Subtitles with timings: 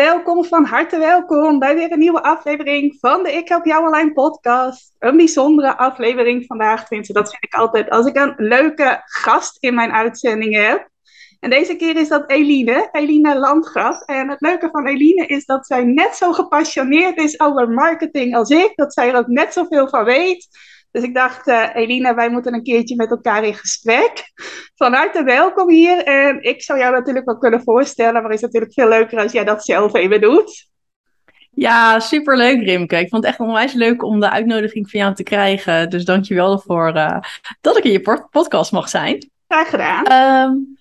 [0.00, 4.12] Welkom, van harte welkom bij weer een nieuwe aflevering van de Ik Help Jou Online
[4.12, 4.94] podcast.
[4.98, 9.74] Een bijzondere aflevering vandaag, tenminste dat vind ik altijd als ik een leuke gast in
[9.74, 10.88] mijn uitzending heb.
[11.40, 14.02] En deze keer is dat Eline, Eline Landgraf.
[14.02, 18.50] En het leuke van Eline is dat zij net zo gepassioneerd is over marketing als
[18.50, 20.48] ik, dat zij er ook net zoveel van weet.
[20.90, 24.32] Dus ik dacht, uh, Elina, wij moeten een keertje met elkaar in gesprek.
[24.74, 26.04] Van harte welkom hier.
[26.04, 29.32] En ik zou jou natuurlijk wel kunnen voorstellen, maar het is natuurlijk veel leuker als
[29.32, 30.68] jij dat zelf even doet.
[31.50, 32.96] Ja, superleuk Rimke.
[32.96, 35.90] Ik vond het echt onwijs leuk om de uitnodiging van jou te krijgen.
[35.90, 37.18] Dus dankjewel ervoor uh,
[37.60, 39.30] dat ik in je podcast mag zijn.
[39.48, 40.12] Graag gedaan.
[40.48, 40.78] Um,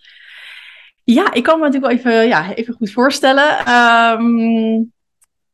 [1.03, 3.73] ja, ik kan me natuurlijk wel even, ja, even goed voorstellen.
[3.73, 4.93] Um,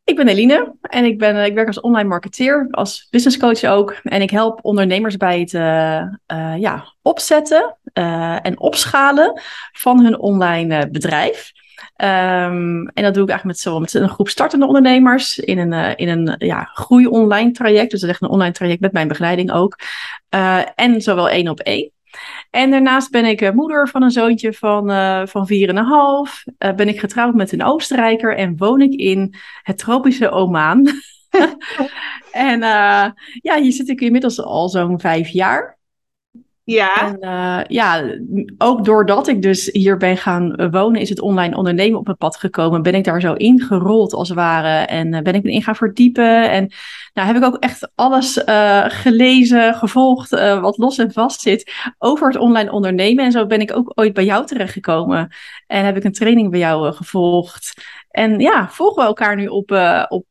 [0.06, 3.96] ik ben Eline en ik, ben, ik werk als online marketeer, als business coach ook.
[4.04, 6.02] En ik help ondernemers bij het uh,
[6.34, 7.78] uh, ja, opzetten
[8.42, 11.52] en opschalen van hun online bedrijf.
[11.98, 15.96] Um, en dat doe ik eigenlijk met, zo, met een groep startende ondernemers in een,
[15.96, 17.92] in een ja, groei-online traject.
[17.92, 19.80] Dus dat echt een online traject met mijn begeleiding ook.
[20.76, 21.95] en zowel één op één.
[22.50, 25.54] En daarnaast ben ik moeder van een zoontje van, uh, van 4,5.
[26.60, 30.88] Uh, ben ik getrouwd met een Oostenrijker en woon ik in het tropische Oman.
[32.50, 33.06] en uh,
[33.42, 35.78] ja, hier zit ik inmiddels al zo'n vijf jaar.
[36.66, 37.02] Ja.
[37.02, 38.04] En uh, ja,
[38.58, 42.38] ook doordat ik dus hier ben gaan wonen, is het online ondernemen op mijn pad
[42.38, 42.82] gekomen.
[42.82, 44.86] Ben ik daar zo ingerold als het ware.
[44.86, 46.52] En uh, ben ik me in gaan verdiepen.
[46.52, 46.72] En
[47.14, 52.28] nou heb ik ook echt alles uh, gelezen, gevolgd, wat los en vast zit over
[52.28, 53.26] het online ondernemen.
[53.26, 55.32] En zo ben ik ook ooit bij jou terechtgekomen.
[55.68, 57.82] En heb ik een training bij jou gevolgd.
[58.10, 59.72] En ja, volgen we elkaar nu op,
[60.10, 60.26] op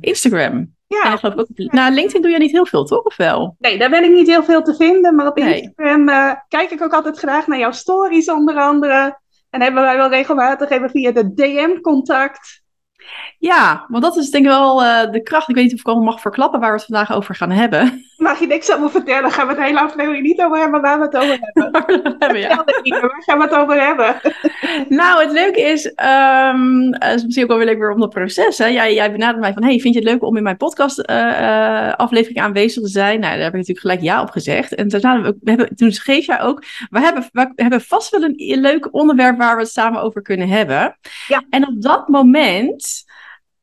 [0.00, 0.75] Instagram.
[0.86, 3.04] Ja, en ik geloof ook, nou, LinkedIn doe je niet heel veel, toch?
[3.04, 3.56] Of wel?
[3.58, 5.14] Nee, daar ben ik niet heel veel te vinden.
[5.14, 5.60] Maar op nee.
[5.60, 9.18] Instagram uh, kijk ik ook altijd graag naar jouw stories, onder andere.
[9.50, 12.62] En hebben wij wel regelmatig even via de DM contact.
[13.38, 15.48] Ja, want dat is denk ik wel uh, de kracht.
[15.48, 18.04] Ik weet niet of ik al mag verklappen waar we het vandaag over gaan hebben.
[18.16, 19.30] Mag je niks over vertellen?
[19.30, 22.16] Gaan we het hele aflevering niet over hebben waar we het over hebben?
[22.18, 22.64] hebben ja.
[22.82, 24.20] Waar gaan we het over hebben?
[24.98, 28.58] nou, het leuke is, um, is misschien ook wel weer leuk weer om dat proces.
[28.58, 28.66] Hè?
[28.66, 31.16] Jij, jij benadert mij van, hey, vind je het leuk om in mijn podcast uh,
[31.16, 33.20] uh, aflevering aanwezig te zijn?
[33.20, 34.74] Nou, daar heb ik natuurlijk gelijk ja op gezegd.
[34.74, 38.22] En toen, we, we hebben, toen schreef jij ook, we hebben, we hebben vast wel
[38.22, 40.96] een leuk onderwerp waar we het samen over kunnen hebben.
[41.26, 41.44] Ja.
[41.50, 42.95] En op dat moment...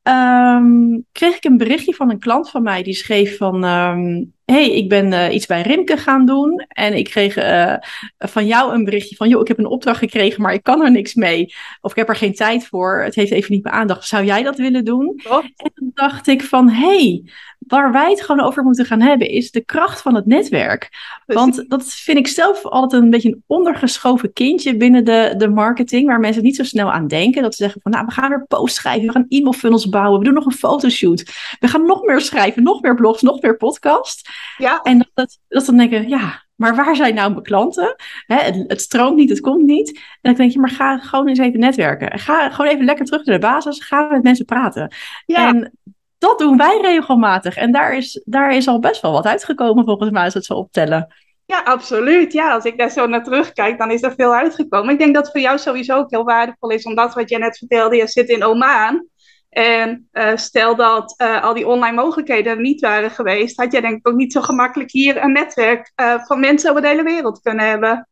[0.07, 3.63] Um, kreeg ik een berichtje van een klant van mij die schreef van...
[3.63, 6.65] Um, hey, ik ben uh, iets bij Rimke gaan doen.
[6.67, 7.75] En ik kreeg uh,
[8.17, 9.29] van jou een berichtje van...
[9.29, 11.53] joh, ik heb een opdracht gekregen, maar ik kan er niks mee.
[11.81, 13.03] Of ik heb er geen tijd voor.
[13.03, 14.07] Het heeft even niet mijn aandacht.
[14.07, 15.21] Zou jij dat willen doen?
[15.55, 16.69] En toen dacht ik van...
[16.69, 17.23] hey,
[17.67, 19.29] waar wij het gewoon over moeten gaan hebben...
[19.29, 20.89] is de kracht van het netwerk.
[21.25, 24.77] Want dat vind ik zelf altijd een beetje een ondergeschoven kindje...
[24.77, 26.07] binnen de, de marketing...
[26.07, 27.41] waar mensen niet zo snel aan denken.
[27.41, 29.05] Dat ze zeggen van, nou, we gaan weer posts schrijven...
[29.05, 30.19] we gaan e-mail funnels bouwen...
[30.19, 31.23] we doen nog een fotoshoot...
[31.59, 32.63] we gaan nog meer schrijven...
[32.63, 34.29] nog meer blogs, nog meer podcasts...
[34.57, 34.81] Ja.
[34.81, 37.95] En dat, dat, dat dan denken, ja, maar waar zijn nou mijn klanten?
[38.25, 39.97] Hè, het, het, stroomt niet, het komt niet.
[39.97, 42.19] En dan denk je, maar ga gewoon eens even netwerken.
[42.19, 43.83] Ga gewoon even lekker terug naar de basis.
[43.83, 44.93] Ga met mensen praten.
[45.25, 45.47] Ja.
[45.47, 45.73] En
[46.23, 47.55] dat doen wij regelmatig.
[47.55, 50.53] En daar is, daar is al best wel wat uitgekomen, volgens mij, als het zo
[50.53, 51.13] optellen.
[51.45, 52.33] Ja, absoluut.
[52.33, 54.93] Ja, als ik daar zo naar terugkijk, dan is er veel uitgekomen.
[54.93, 57.57] Ik denk dat het voor jou sowieso ook heel waardevol is, omdat wat jij net
[57.57, 59.07] vertelde, je zit in Oman.
[59.49, 63.81] En uh, stel dat uh, al die online mogelijkheden er niet waren geweest, had jij
[63.81, 67.03] denk ik ook niet zo gemakkelijk hier een netwerk uh, van mensen over de hele
[67.03, 68.07] wereld kunnen hebben.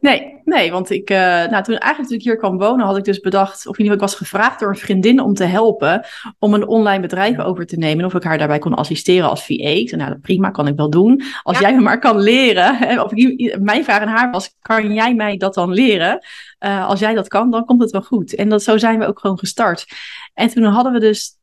[0.00, 3.04] Nee, nee, want ik, uh, nou, toen eigenlijk toen ik hier kwam wonen, had ik
[3.04, 6.06] dus bedacht, of in ieder geval, ik was gevraagd door een vriendin om te helpen
[6.38, 8.04] om een online bedrijf over te nemen.
[8.04, 9.52] Of ik haar daarbij kon assisteren als VA.
[9.52, 11.22] Ik zei, nou, prima, kan ik wel doen.
[11.42, 11.68] Als ja.
[11.68, 13.04] jij me maar kan leren.
[13.04, 16.26] Of ik, mijn vraag aan haar was, kan jij mij dat dan leren?
[16.60, 18.34] Uh, als jij dat kan, dan komt het wel goed.
[18.34, 19.86] En dat, zo zijn we ook gewoon gestart.
[20.34, 21.37] En toen hadden we dus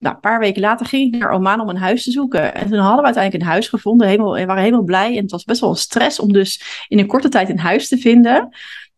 [0.00, 2.54] nou, een paar weken later ging ik naar Oman om een huis te zoeken.
[2.54, 4.08] En toen hadden we uiteindelijk een huis gevonden.
[4.08, 5.16] Helemaal, we waren helemaal blij.
[5.16, 7.88] En het was best wel een stress om dus in een korte tijd een huis
[7.88, 8.48] te vinden.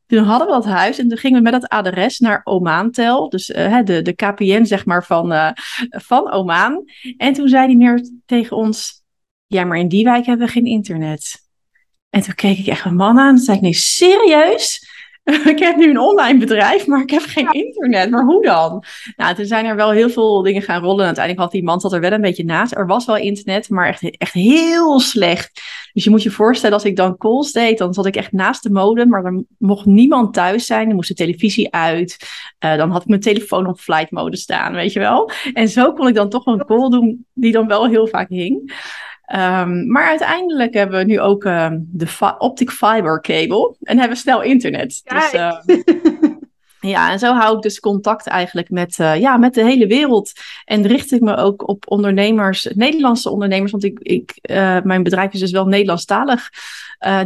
[0.07, 3.29] Toen hadden we dat huis en toen gingen we met dat adres naar Omantel.
[3.29, 5.51] Dus uh, de, de KPN zeg maar van, uh,
[5.89, 6.85] van Oman.
[7.17, 9.03] En toen zei hij meer tegen ons...
[9.47, 11.41] Ja, maar in die wijk hebben we geen internet.
[12.11, 13.63] En toen keek ik echt mijn man aan en zei ik...
[13.63, 14.82] Nee, serieus?
[15.53, 18.11] ik heb nu een online bedrijf, maar ik heb geen internet.
[18.11, 18.85] Maar hoe dan?
[19.17, 21.05] Nou, toen zijn er wel heel veel dingen gaan rollen.
[21.05, 22.75] Uiteindelijk had die man zat er wel een beetje naast.
[22.75, 25.61] Er was wel internet, maar echt, echt heel slecht.
[25.93, 28.63] Dus je moet je voorstellen, als ik dan calls deed, dan zat ik echt naast
[28.63, 30.89] de modem, maar er mocht niemand thuis zijn.
[30.89, 32.17] Er moest de televisie uit.
[32.65, 35.31] Uh, dan had ik mijn telefoon op flight mode staan, weet je wel.
[35.53, 38.73] En zo kon ik dan toch een call doen die dan wel heel vaak hing.
[39.35, 44.23] Um, maar uiteindelijk hebben we nu ook uh, de optic fiber cable en hebben we
[44.23, 45.03] snel internet.
[45.05, 45.59] Dus, uh,
[46.93, 50.33] ja, en zo hou ik dus contact eigenlijk met, uh, ja, met de hele wereld.
[50.65, 55.33] En richt ik me ook op ondernemers, Nederlandse ondernemers, want ik, ik, eh, mijn bedrijf
[55.33, 56.49] is dus wel Nederlandstalig.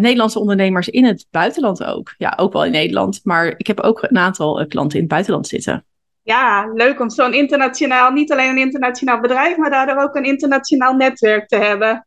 [0.00, 2.14] Nederlandse ondernemers in het buitenland ook.
[2.18, 5.46] Ja, ook wel in Nederland, maar ik heb ook een aantal klanten in het buitenland
[5.46, 5.84] zitten
[6.26, 10.94] ja, leuk om zo'n internationaal, niet alleen een internationaal bedrijf, maar daardoor ook een internationaal
[10.94, 12.06] netwerk te hebben.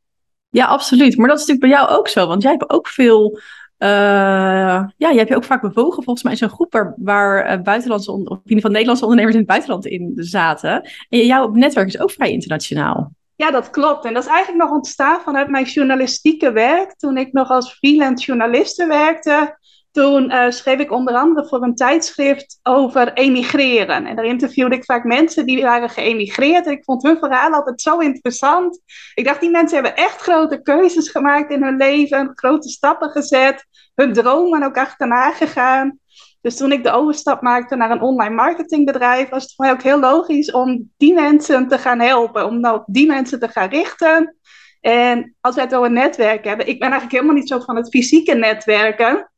[0.49, 1.17] Ja, absoluut.
[1.17, 3.39] Maar dat is natuurlijk bij jou ook zo, want jij hebt ook veel.
[3.77, 6.03] Uh, ja, jij hebt je ook vaak bewogen.
[6.03, 9.35] Volgens mij is een groep waar, waar uh, buitenlandse, of in ieder geval Nederlandse ondernemers
[9.35, 10.89] in het buitenland in zaten.
[11.09, 13.11] En jouw netwerk is ook vrij internationaal.
[13.35, 14.05] Ja, dat klopt.
[14.05, 16.95] En dat is eigenlijk nog ontstaan vanuit mijn journalistieke werk.
[16.95, 19.57] Toen ik nog als freelance journaliste werkte,
[19.99, 24.05] toen uh, schreef ik onder andere voor een tijdschrift over emigreren.
[24.05, 26.65] En daar interviewde ik vaak mensen die waren geëmigreerd.
[26.65, 28.81] En ik vond hun verhaal altijd zo interessant.
[29.13, 33.65] Ik dacht, die mensen hebben echt grote keuzes gemaakt in hun leven, grote stappen gezet,
[33.95, 35.99] hun dromen ook achterna gegaan.
[36.41, 39.83] Dus toen ik de overstap maakte naar een online marketingbedrijf, was het voor mij ook
[39.83, 44.35] heel logisch om die mensen te gaan helpen, om nou die mensen te gaan richten.
[44.81, 47.89] En als wij het over netwerk hebben, ik ben eigenlijk helemaal niet zo van het
[47.89, 49.29] fysieke netwerken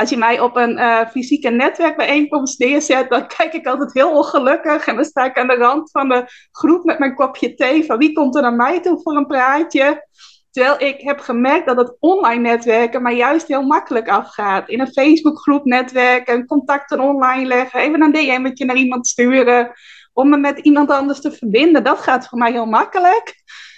[0.00, 4.86] als je mij op een uh, fysieke netwerkbijeenkomst neerzet, dan kijk ik altijd heel ongelukkig.
[4.86, 7.84] En dan sta ik aan de rand van de groep met mijn kopje thee.
[7.84, 10.08] Van wie komt er naar mij toe voor een praatje?
[10.50, 14.68] Terwijl ik heb gemerkt dat het online netwerken maar juist heel makkelijk afgaat.
[14.68, 19.72] In een Facebookgroep netwerken, contacten online leggen, even een DM'tje naar iemand sturen.
[20.12, 23.34] Om me met iemand anders te verbinden, dat gaat voor mij heel makkelijk.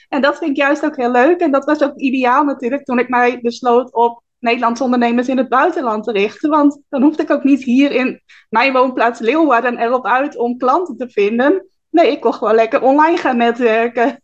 [0.08, 1.40] En dat vind ik juist ook heel leuk.
[1.40, 5.48] En dat was ook ideaal natuurlijk toen ik mij besloot op Nederlandse ondernemers in het
[5.48, 6.50] buitenland te richten.
[6.50, 10.96] Want dan hoefde ik ook niet hier in mijn woonplaats Leeuwarden erop uit om klanten
[10.96, 11.66] te vinden.
[11.90, 14.22] Nee, ik kon gewoon lekker online gaan netwerken.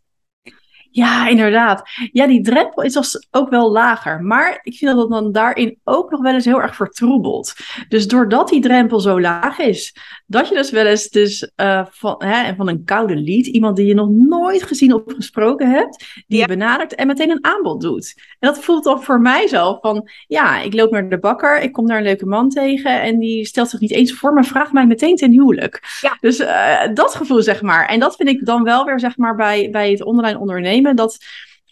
[0.91, 1.89] Ja, inderdaad.
[2.11, 4.23] Ja, die drempel is ook wel lager.
[4.23, 7.53] Maar ik vind dat dan daarin ook nog wel eens heel erg vertroebelt.
[7.87, 9.95] Dus doordat die drempel zo laag is,
[10.29, 13.85] dat je dus wel eens dus, uh, van, hè, van een koude lead, iemand die
[13.85, 18.13] je nog nooit gezien of gesproken hebt, die je benadert en meteen een aanbod doet.
[18.39, 21.71] En dat voelt dan voor mij zo van, ja, ik loop naar de bakker, ik
[21.71, 24.73] kom daar een leuke man tegen en die stelt zich niet eens voor, maar vraagt
[24.73, 25.97] mij meteen ten huwelijk.
[26.01, 26.17] Ja.
[26.19, 27.85] Dus uh, dat gevoel, zeg maar.
[27.87, 31.17] En dat vind ik dan wel weer, zeg maar, bij, bij het online ondernemen, dat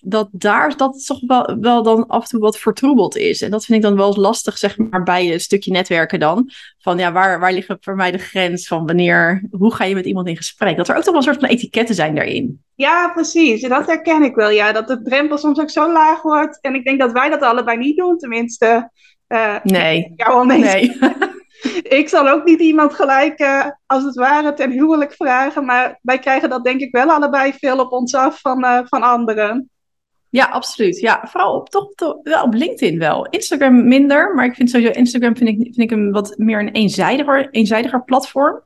[0.03, 3.41] dat daar dat toch wel, wel dan af en toe wat vertroebeld is.
[3.41, 6.49] En dat vind ik dan wel lastig, zeg maar, bij een stukje netwerken dan.
[6.79, 10.05] Van ja, waar, waar ligt voor mij de grens van wanneer, hoe ga je met
[10.05, 10.77] iemand in gesprek?
[10.77, 12.63] Dat er ook toch wel een soort van etiketten zijn daarin.
[12.75, 13.61] Ja, precies.
[13.61, 14.49] En dat herken ik wel.
[14.49, 16.61] Ja, dat de drempel soms ook zo laag wordt.
[16.61, 18.91] En ik denk dat wij dat allebei niet doen, tenminste.
[19.27, 20.13] Uh, nee.
[20.15, 20.97] Jou al nee.
[21.99, 25.65] ik zal ook niet iemand gelijk, uh, als het ware, ten huwelijk vragen.
[25.65, 29.01] Maar wij krijgen dat denk ik wel allebei veel op ons af van, uh, van
[29.01, 29.69] anderen.
[30.29, 30.99] Ja, absoluut.
[30.99, 33.25] Ja, vooral op, toch, toch, wel op LinkedIn wel.
[33.25, 36.71] Instagram minder, maar ik vind sowieso Instagram vind ik, vind ik een wat meer een
[36.71, 38.61] eenzijdiger, eenzijdiger platform.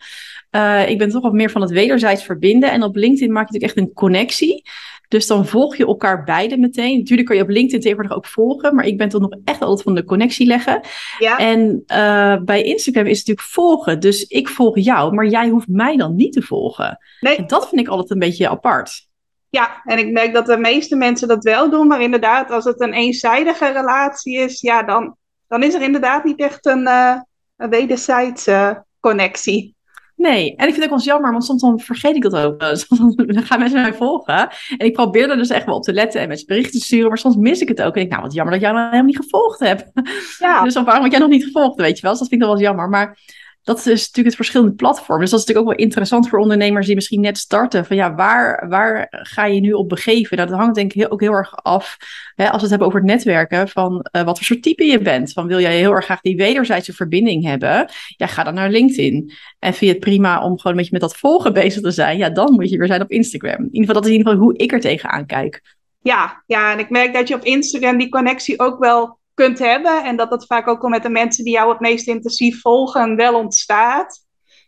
[0.51, 2.71] Uh, ik ben toch wat meer van het wederzijds verbinden.
[2.71, 4.63] En op LinkedIn maak je natuurlijk echt een connectie.
[5.07, 6.97] Dus dan volg je elkaar beide meteen.
[6.97, 9.81] Natuurlijk kan je op LinkedIn tegenwoordig ook volgen, maar ik ben toch nog echt altijd
[9.81, 10.81] van de connectie leggen.
[11.19, 11.37] Ja.
[11.37, 13.99] En uh, bij Instagram is het natuurlijk volgen.
[13.99, 16.97] Dus ik volg jou, maar jij hoeft mij dan niet te volgen.
[17.19, 17.35] Nee.
[17.35, 19.09] En dat vind ik altijd een beetje apart.
[19.51, 22.81] Ja, en ik merk dat de meeste mensen dat wel doen, maar inderdaad, als het
[22.81, 25.15] een eenzijdige relatie is, ja, dan,
[25.47, 27.15] dan is er inderdaad niet echt een, uh,
[27.57, 29.75] een wederzijdse connectie.
[30.15, 32.63] Nee, en ik vind het ook wel jammer, want soms dan vergeet ik dat ook.
[32.77, 34.49] Soms dan gaan mensen mij volgen.
[34.77, 37.07] En ik probeer er dus echt wel op te letten en met berichten te sturen,
[37.07, 37.95] maar soms mis ik het ook.
[37.95, 39.91] En ik, nou, wat jammer dat jij me helemaal niet gevolgd hebt.
[40.39, 40.61] Ja.
[40.63, 42.11] dus dan waarom heb jij nog niet gevolgd, weet je wel?
[42.11, 42.89] Dus dat vind ik dan wel jammer.
[42.89, 43.19] Maar
[43.63, 45.19] dat is natuurlijk het verschillende platform.
[45.19, 47.85] Dus dat is natuurlijk ook wel interessant voor ondernemers die misschien net starten.
[47.85, 50.37] Van ja, waar, waar ga je nu op begeven?
[50.37, 51.97] Dat hangt denk ik heel, ook heel erg af,
[52.35, 54.99] hè, als we het hebben over het netwerken, van uh, wat voor soort type je
[54.99, 55.33] bent.
[55.33, 57.89] Van wil jij heel erg graag die wederzijdse verbinding hebben?
[58.17, 59.31] Ja, ga dan naar LinkedIn.
[59.59, 62.17] En vind je het prima om gewoon een beetje met dat volgen bezig te zijn?
[62.17, 63.57] Ja, dan moet je weer zijn op Instagram.
[63.57, 65.61] In ieder geval, dat is in ieder geval hoe ik er tegenaan kijk.
[66.01, 70.03] Ja, ja, en ik merk dat je op Instagram die connectie ook wel kunt hebben.
[70.03, 73.15] En dat dat vaak ook al met de mensen die jou het meest intensief volgen
[73.15, 74.25] wel ontstaat.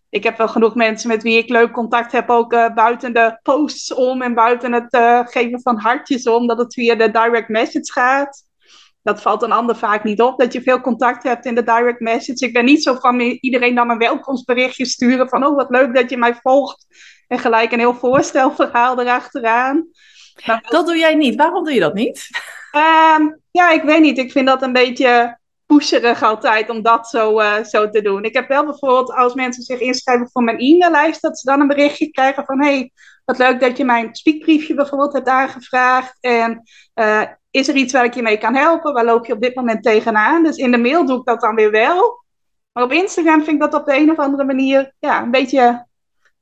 [0.10, 3.40] Ik heb wel genoeg mensen met wie ik leuk contact heb, ook uh, buiten de
[3.44, 7.50] posts om en buiten het uh, geven van hartjes om, dat het via de direct
[7.50, 8.44] message gaat.
[9.02, 12.00] dat valt een ander vaak niet op, dat je veel contact hebt in de direct
[12.00, 12.46] message.
[12.46, 16.10] Ik ben niet zo van iedereen dan een welkomstberichtje sturen van, oh wat leuk dat
[16.10, 16.86] je mij volgt.
[17.28, 19.88] En gelijk een heel voorstelverhaal erachteraan.
[20.46, 21.36] Maar, dat doe jij niet.
[21.36, 22.30] Waarom doe je dat niet?
[22.74, 24.18] Ehm, ja, ik weet niet.
[24.18, 28.24] Ik vind dat een beetje pusherig altijd om dat zo, uh, zo te doen.
[28.24, 31.68] Ik heb wel bijvoorbeeld als mensen zich inschrijven voor mijn e-maillijst, dat ze dan een
[31.68, 32.92] berichtje krijgen van hey,
[33.26, 36.18] wat leuk dat je mijn speakbriefje bijvoorbeeld hebt aangevraagd.
[36.20, 36.62] En
[36.96, 38.94] uh, is er iets waar ik je mee kan helpen?
[38.94, 40.44] Waar loop je op dit moment tegenaan?
[40.44, 42.24] Dus in de mail doe ik dat dan weer wel.
[42.72, 45.88] Maar op Instagram vind ik dat op de een of andere manier ja, een beetje.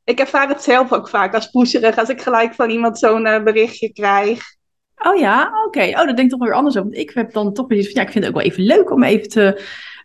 [0.04, 3.44] Ik ervaar het zelf ook vaak als pusherig als ik gelijk van iemand zo'n uh,
[3.44, 4.60] berichtje krijg.
[5.04, 5.84] Oh ja, oké.
[5.84, 6.94] Oh, dat denk ik toch weer anders over.
[6.94, 8.92] Ik heb dan toch weer iets van, ja, ik vind het ook wel even leuk
[8.92, 9.62] om even te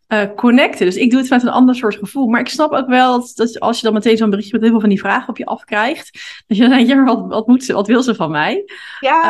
[0.09, 0.87] uh, connecten.
[0.87, 2.27] Dus ik doe het vanuit een ander soort gevoel.
[2.27, 4.81] Maar ik snap ook wel dat, als je dan meteen zo'n berichtje met heel veel
[4.81, 6.11] van die vragen op je afkrijgt,
[6.47, 8.65] dat je dan denkt, ja, wat, wat moet ze, wat wil ze van mij?
[9.01, 9.21] Ja.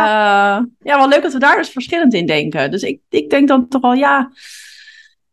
[0.59, 2.71] Uh, ja, wel leuk dat we daar dus verschillend in denken.
[2.71, 4.31] Dus ik, ik denk dan toch wel, ja,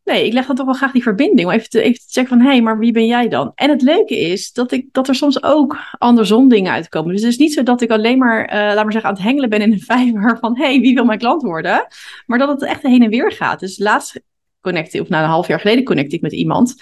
[0.03, 1.48] Nee, ik leg dan toch wel graag die verbinding.
[1.48, 3.51] Om even te, even checken van, hé, hey, maar wie ben jij dan?
[3.55, 7.12] En het leuke is dat, ik, dat er soms ook andersom dingen uitkomen.
[7.12, 9.25] Dus het is niet zo dat ik alleen maar, uh, laat maar zeggen, aan het
[9.25, 11.88] hengelen ben in een vijver van, hé, hey, wie wil mijn klant worden?
[12.25, 13.60] Maar dat het echt heen en weer gaat.
[13.60, 14.22] Dus laatst
[14.62, 16.75] connecte, of na een half jaar geleden connecte ik met iemand.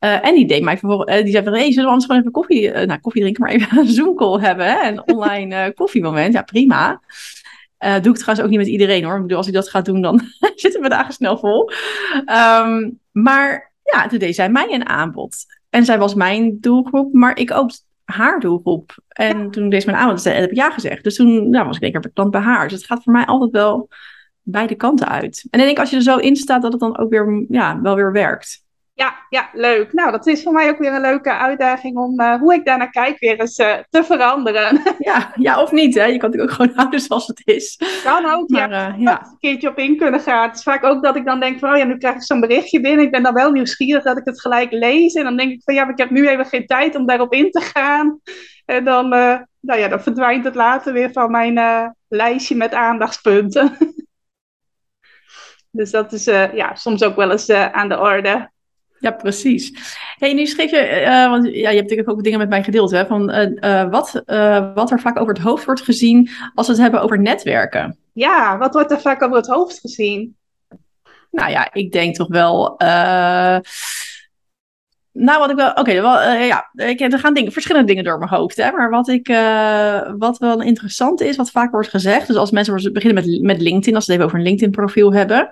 [0.00, 2.06] Uh, en die deed mij vervolgens, uh, die zei van, hé, hey, zullen we anders
[2.06, 4.88] gewoon even koffie, nou, koffie drinken, maar even een Zoom call hebben, hè?
[4.88, 6.32] een online koffiemoment.
[6.32, 7.00] Ja, prima.
[7.84, 9.16] Uh, doe ik trouwens ook niet met iedereen hoor.
[9.16, 10.20] Ik bedoel, als ik dat ga doen, dan
[10.54, 11.70] zitten we dagen snel vol.
[12.26, 15.36] Um, maar ja, toen deed zij mij een aanbod.
[15.70, 17.70] En zij was mijn doelgroep, maar ik ook
[18.04, 18.98] haar doelgroep.
[19.08, 21.04] En toen deed ze mijn aanbod, dus heb ik ja gezegd.
[21.04, 22.68] Dus toen nou, was ik denk ik klant bij haar.
[22.68, 23.88] Dus het gaat voor mij altijd wel
[24.42, 25.46] beide kanten uit.
[25.50, 27.80] En ik denk als je er zo in staat, dat het dan ook weer, ja,
[27.80, 28.64] wel weer werkt.
[28.98, 29.92] Ja, ja, leuk.
[29.92, 32.90] Nou, dat is voor mij ook weer een leuke uitdaging om uh, hoe ik daarnaar
[32.90, 34.82] kijk weer eens uh, te veranderen.
[34.98, 35.94] Ja, ja, of niet.
[35.94, 36.04] Hè?
[36.04, 37.80] Je kan natuurlijk ook gewoon houden zoals het is.
[38.04, 38.88] Kan ook, maar, ja.
[38.88, 39.20] Uh, ja.
[39.20, 40.48] een keertje op in kunnen gaan.
[40.48, 42.40] Het is vaak ook dat ik dan denk van, oh ja, nu krijg ik zo'n
[42.40, 43.04] berichtje binnen.
[43.04, 45.14] Ik ben dan wel nieuwsgierig dat ik het gelijk lees.
[45.14, 47.32] En dan denk ik van, ja, maar ik heb nu even geen tijd om daarop
[47.32, 48.20] in te gaan.
[48.64, 53.76] En dan, nou ja, dan verdwijnt het later weer van mijn lijstje met aandachtspunten.
[55.70, 58.54] dus dat is ja, soms ook wel eens aan de orde.
[58.98, 59.72] Ja, precies.
[60.18, 62.90] Hey, nu schreef je, uh, want ja, je hebt natuurlijk ook dingen met mij gedeeld,
[62.90, 64.22] hè, van uh, wat,
[64.74, 67.98] wat er vaak over het hoofd wordt gezien als we het hebben over netwerken.
[68.12, 70.36] Ja, wat wordt er vaak over het hoofd gezien?
[71.30, 72.74] Nou ja, ik denk toch wel.
[75.12, 75.70] nou, wat ik wel.
[75.70, 78.56] Oké, okay, ja, ik, er gaan dingen, verschillende dingen door mijn hoofd.
[78.56, 79.26] Hè, maar wat, ik,
[80.18, 82.26] wat wel interessant is, wat vaak wordt gezegd.
[82.26, 85.50] Dus als mensen beginnen met, met LinkedIn, als ze het even over een LinkedIn-profiel hebben.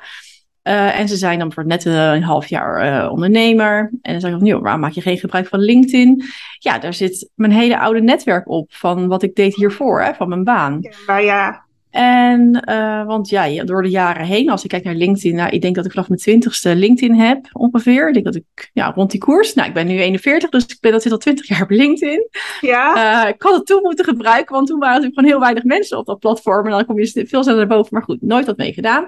[0.68, 3.90] Uh, en ze zijn dan voor net een half jaar uh, ondernemer.
[4.02, 6.24] En dan zeg ik van, joh, waarom maak je geen gebruik van LinkedIn?
[6.58, 10.28] Ja, daar zit mijn hele oude netwerk op van wat ik deed hiervoor, hè, van
[10.28, 10.78] mijn baan.
[11.06, 11.64] Ja, ja.
[11.90, 15.60] En, uh, want ja, door de jaren heen, als ik kijk naar LinkedIn, nou, ik
[15.60, 18.08] denk dat ik vanaf mijn twintigste LinkedIn heb ongeveer.
[18.08, 19.54] Ik denk dat ik, ja, rond die koers.
[19.54, 22.28] Nou, ik ben nu 41, dus ik ben dat zit al 20 jaar op LinkedIn.
[22.60, 23.26] Ja.
[23.26, 26.06] ik had het toen moeten gebruiken, want toen waren er gewoon heel weinig mensen op
[26.06, 26.64] dat platform.
[26.64, 29.06] En dan kom je veel sneller naar boven, maar goed, nooit wat mee gedaan.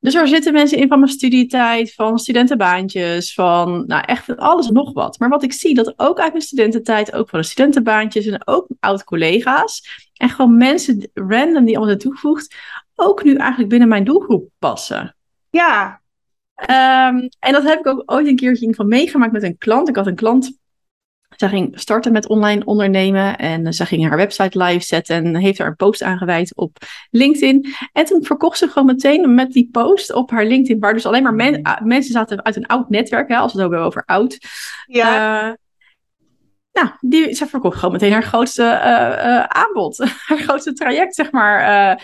[0.00, 4.72] Dus er zitten mensen in van mijn studietijd, van studentenbaantjes, van nou echt alles en
[4.72, 5.18] nog wat.
[5.18, 8.66] Maar wat ik zie, dat ook uit mijn studententijd, ook van de studentenbaantjes en ook
[8.80, 10.08] oud-collega's.
[10.14, 12.54] En gewoon mensen random die allemaal toegevoegd,
[12.94, 15.16] ook nu eigenlijk binnen mijn doelgroep passen.
[15.50, 16.00] Ja.
[16.60, 19.88] Um, en dat heb ik ook ooit een keertje van meegemaakt met een klant.
[19.88, 20.58] Ik had een klant
[21.36, 25.58] zij ging starten met online ondernemen en ze ging haar website live zetten en heeft
[25.58, 26.76] er een post aangeweid op
[27.10, 27.74] LinkedIn.
[27.92, 31.22] En toen verkocht ze gewoon meteen met die post op haar LinkedIn, waar dus alleen
[31.22, 34.38] maar ah, mensen zaten uit een oud netwerk, hè, als we het hebben over oud.
[34.86, 35.48] Ja.
[35.48, 35.54] Uh,
[36.72, 41.30] nou, die, ze verkocht gewoon meteen haar grootste uh, uh, aanbod, haar grootste traject, zeg
[41.30, 42.02] maar,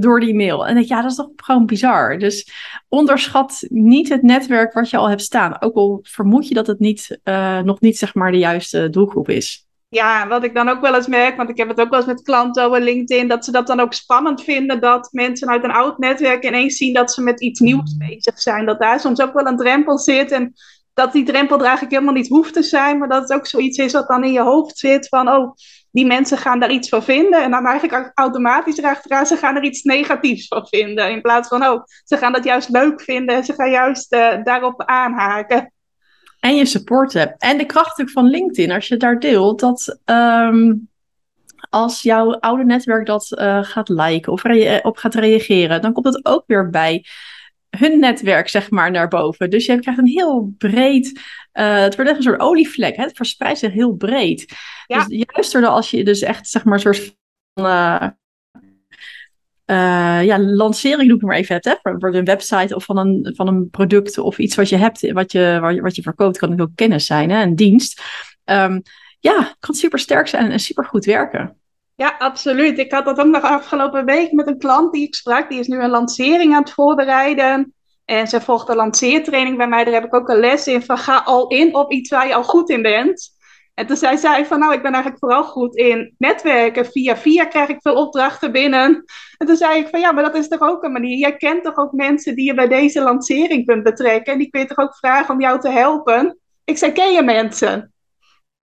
[0.00, 0.66] door die mail.
[0.66, 2.18] En ik, ja, dat is toch gewoon bizar.
[2.18, 2.52] Dus
[2.88, 5.60] onderschat niet het netwerk wat je al hebt staan.
[5.60, 9.28] Ook al vermoed je dat het niet, uh, nog niet zeg maar de juiste doelgroep
[9.28, 9.66] is.
[9.88, 12.08] Ja, wat ik dan ook wel eens merk, want ik heb het ook wel eens
[12.08, 15.70] met klanten over LinkedIn, dat ze dat dan ook spannend vinden dat mensen uit een
[15.70, 18.66] oud netwerk ineens zien dat ze met iets nieuws bezig zijn.
[18.66, 20.54] Dat daar soms ook wel een drempel zit en
[20.94, 23.92] dat die drempel eigenlijk helemaal niet hoeft te zijn, maar dat het ook zoiets is
[23.92, 25.52] wat dan in je hoofd zit van, oh,
[25.90, 27.42] die mensen gaan daar iets van vinden.
[27.42, 31.10] En dan eigenlijk automatisch erachteraan, ze gaan er iets negatiefs van vinden.
[31.10, 34.44] In plaats van, oh, ze gaan dat juist leuk vinden en ze gaan juist uh,
[34.44, 35.72] daarop aanhaken.
[36.40, 37.42] En je support hebt.
[37.42, 40.88] En de kracht van LinkedIn, als je daar deelt, dat um,
[41.70, 44.44] als jouw oude netwerk dat uh, gaat liken of
[44.82, 47.04] op gaat reageren, dan komt het ook weer bij
[47.78, 49.50] hun netwerk, zeg maar, naar boven.
[49.50, 51.20] Dus je krijgt een heel breed.
[51.52, 52.96] Uh, het wordt echt een soort olievlek.
[52.96, 53.02] Hè?
[53.02, 54.54] Het verspreidt zich heel breed.
[54.86, 55.04] Ja.
[55.04, 57.16] Dus juist doordat als je dus echt, zeg maar, een soort
[57.54, 57.66] van.
[57.66, 58.08] Uh,
[59.66, 63.32] uh, ja, lancering noem ik maar even het, hè, voor, een website of van een,
[63.36, 66.38] van een product of iets wat je hebt, wat je, wat je, wat je verkoopt,
[66.38, 68.02] kan ook kennis zijn, hè, een dienst.
[68.44, 68.82] Um,
[69.20, 71.61] ja, kan super sterk zijn en super goed werken.
[71.94, 72.78] Ja, absoluut.
[72.78, 75.48] Ik had dat ook nog afgelopen week met een klant die ik sprak.
[75.48, 77.74] Die is nu een lancering aan het voorbereiden.
[78.04, 79.84] En ze volgt een lanceertraining bij mij.
[79.84, 82.34] Daar heb ik ook een les in van ga al in op iets waar je
[82.34, 83.30] al goed in bent.
[83.74, 86.86] En toen zei zij van nou, ik ben eigenlijk vooral goed in netwerken.
[86.86, 89.04] Via via krijg ik veel opdrachten binnen.
[89.38, 91.18] En toen zei ik van ja, maar dat is toch ook een manier.
[91.18, 94.32] Jij kent toch ook mensen die je bij deze lancering kunt betrekken.
[94.32, 96.38] En die kun je toch ook vragen om jou te helpen.
[96.64, 97.92] Ik zei, ken je mensen?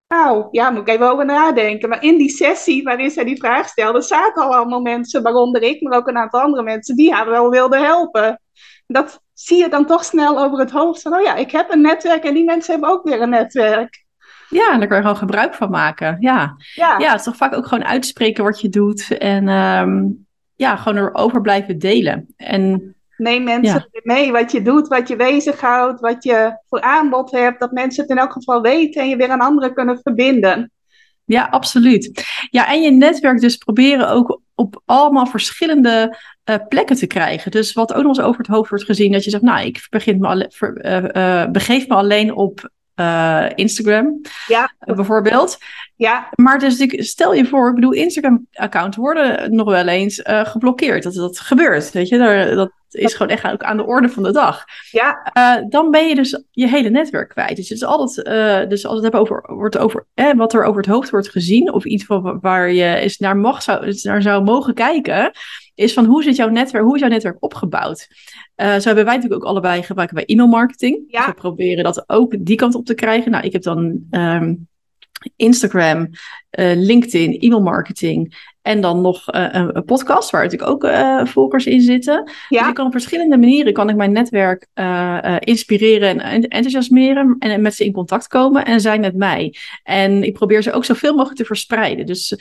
[0.10, 1.90] Nou, ja, moet ik even over nadenken.
[1.90, 5.82] Maar in die sessie waarin zij die vraag stelde, zaten al allemaal mensen, waaronder ik,
[5.82, 8.42] maar ook een aantal andere mensen, die haar wel wilden helpen.
[8.88, 11.82] Dat zie je dan toch snel over het hoofd van, oh ja, ik heb een
[11.82, 14.06] netwerk en die mensen hebben ook weer een netwerk.
[14.50, 16.18] Ja, en daar kan je gewoon gebruik van maken.
[16.20, 16.56] Ja.
[16.76, 16.98] Ja.
[16.98, 20.06] ja, het is toch vaak ook gewoon uitspreken wat je doet en ehm,
[20.56, 22.34] ja, gewoon erover blijven delen.
[22.38, 27.60] En Neem mensen mee wat je doet, wat je bezighoudt, wat je voor aanbod hebt,
[27.60, 30.72] dat mensen het in elk geval weten en je weer aan anderen kunnen verbinden.
[31.26, 32.24] Ja, absoluut.
[32.50, 36.18] Ja, en je netwerk dus proberen ook op allemaal verschillende
[36.50, 37.52] uh, plekken te krijgen.
[37.52, 39.88] Dus wat ook nog eens over het hoofd wordt gezien, dat je zegt, nou, ik
[39.90, 42.70] begin me alle, uh, uh, begeef me alleen op
[43.56, 44.74] Instagram, ja.
[44.80, 45.58] bijvoorbeeld.
[45.96, 46.30] Ja.
[46.36, 51.04] Maar dus stel je voor, ik bedoel, Instagram-accounts worden nog wel eens geblokkeerd.
[51.04, 52.18] Dat dat gebeurt, weet je.
[52.18, 54.66] Daar, dat, is gewoon echt ook aan de orde van de dag.
[54.92, 55.32] Ja.
[55.70, 57.56] Dan ben je dus je hele netwerk kwijt.
[57.56, 58.26] Dus het is altijd,
[58.70, 61.74] dus als het hebben over, wordt over eh, wat er over het hoofd wordt gezien,
[61.74, 65.32] of iets van, waar je eens naar, mag, zou, naar zou mogen kijken,
[65.76, 68.08] is van hoe zit jouw netwerk, hoe is jouw netwerk opgebouwd?
[68.62, 71.04] Uh, zo hebben wij natuurlijk ook allebei gebruiken wij e-mail marketing.
[71.08, 71.20] Ja.
[71.20, 73.32] Dus we proberen dat ook die kant op te krijgen.
[73.32, 74.68] Nou, ik heb dan um,
[75.36, 76.10] Instagram,
[76.60, 81.66] uh, LinkedIn, e-mail marketing en dan nog uh, een, podcast, waar natuurlijk ook uh, volgers
[81.66, 82.32] in zitten.
[82.50, 82.60] Ja.
[82.60, 87.36] Dus ik kan op verschillende manieren kan ik mijn netwerk uh, inspireren en enthousiasmeren.
[87.40, 89.56] En met ze in contact komen en zij met mij.
[89.84, 92.06] En ik probeer ze ook zoveel mogelijk te verspreiden.
[92.06, 92.36] Dus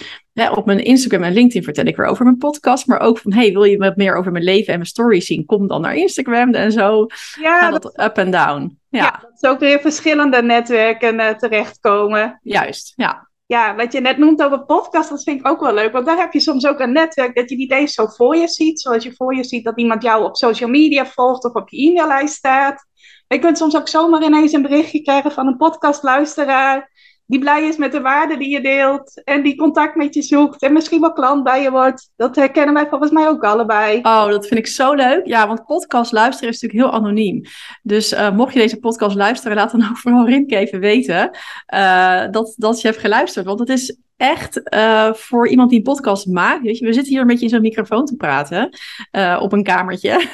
[0.54, 2.86] op mijn Instagram en LinkedIn vertel ik weer over mijn podcast.
[2.86, 5.46] Maar ook van, hey, wil je wat meer over mijn leven en mijn stories zien?
[5.46, 7.06] Kom dan naar Instagram en zo.
[7.40, 8.78] Ja, gaat dat, up en down.
[8.88, 8.98] Ja.
[8.98, 12.40] ja, dat is ook weer verschillende netwerken terechtkomen.
[12.42, 15.92] Juist, ja ja, wat je net noemt over podcast, dat vind ik ook wel leuk.
[15.92, 18.48] Want daar heb je soms ook een netwerk dat je niet eens zo voor je
[18.48, 18.80] ziet.
[18.80, 21.90] Zoals je voor je ziet dat iemand jou op social media volgt of op je
[21.90, 22.86] e-maillijst staat.
[23.28, 26.90] Je kunt soms ook zomaar ineens een berichtje krijgen van een podcastluisteraar
[27.28, 30.62] die blij is met de waarde die je deelt en die contact met je zoekt
[30.62, 32.10] en misschien wel klant bij je wordt.
[32.16, 33.98] Dat herkennen wij volgens mij ook allebei.
[33.98, 35.26] Oh, dat vind ik zo leuk.
[35.26, 37.42] Ja, want podcast luisteren is natuurlijk heel anoniem.
[37.82, 41.30] Dus uh, mocht je deze podcast luisteren, laat dan ook vooral Rinke even weten
[41.74, 43.46] uh, dat, dat je hebt geluisterd.
[43.46, 46.62] Want het is echt uh, voor iemand die een podcast maakt.
[46.62, 48.68] Weet je, we zitten hier een beetje in zo'n microfoon te praten
[49.12, 50.26] uh, op een kamertje.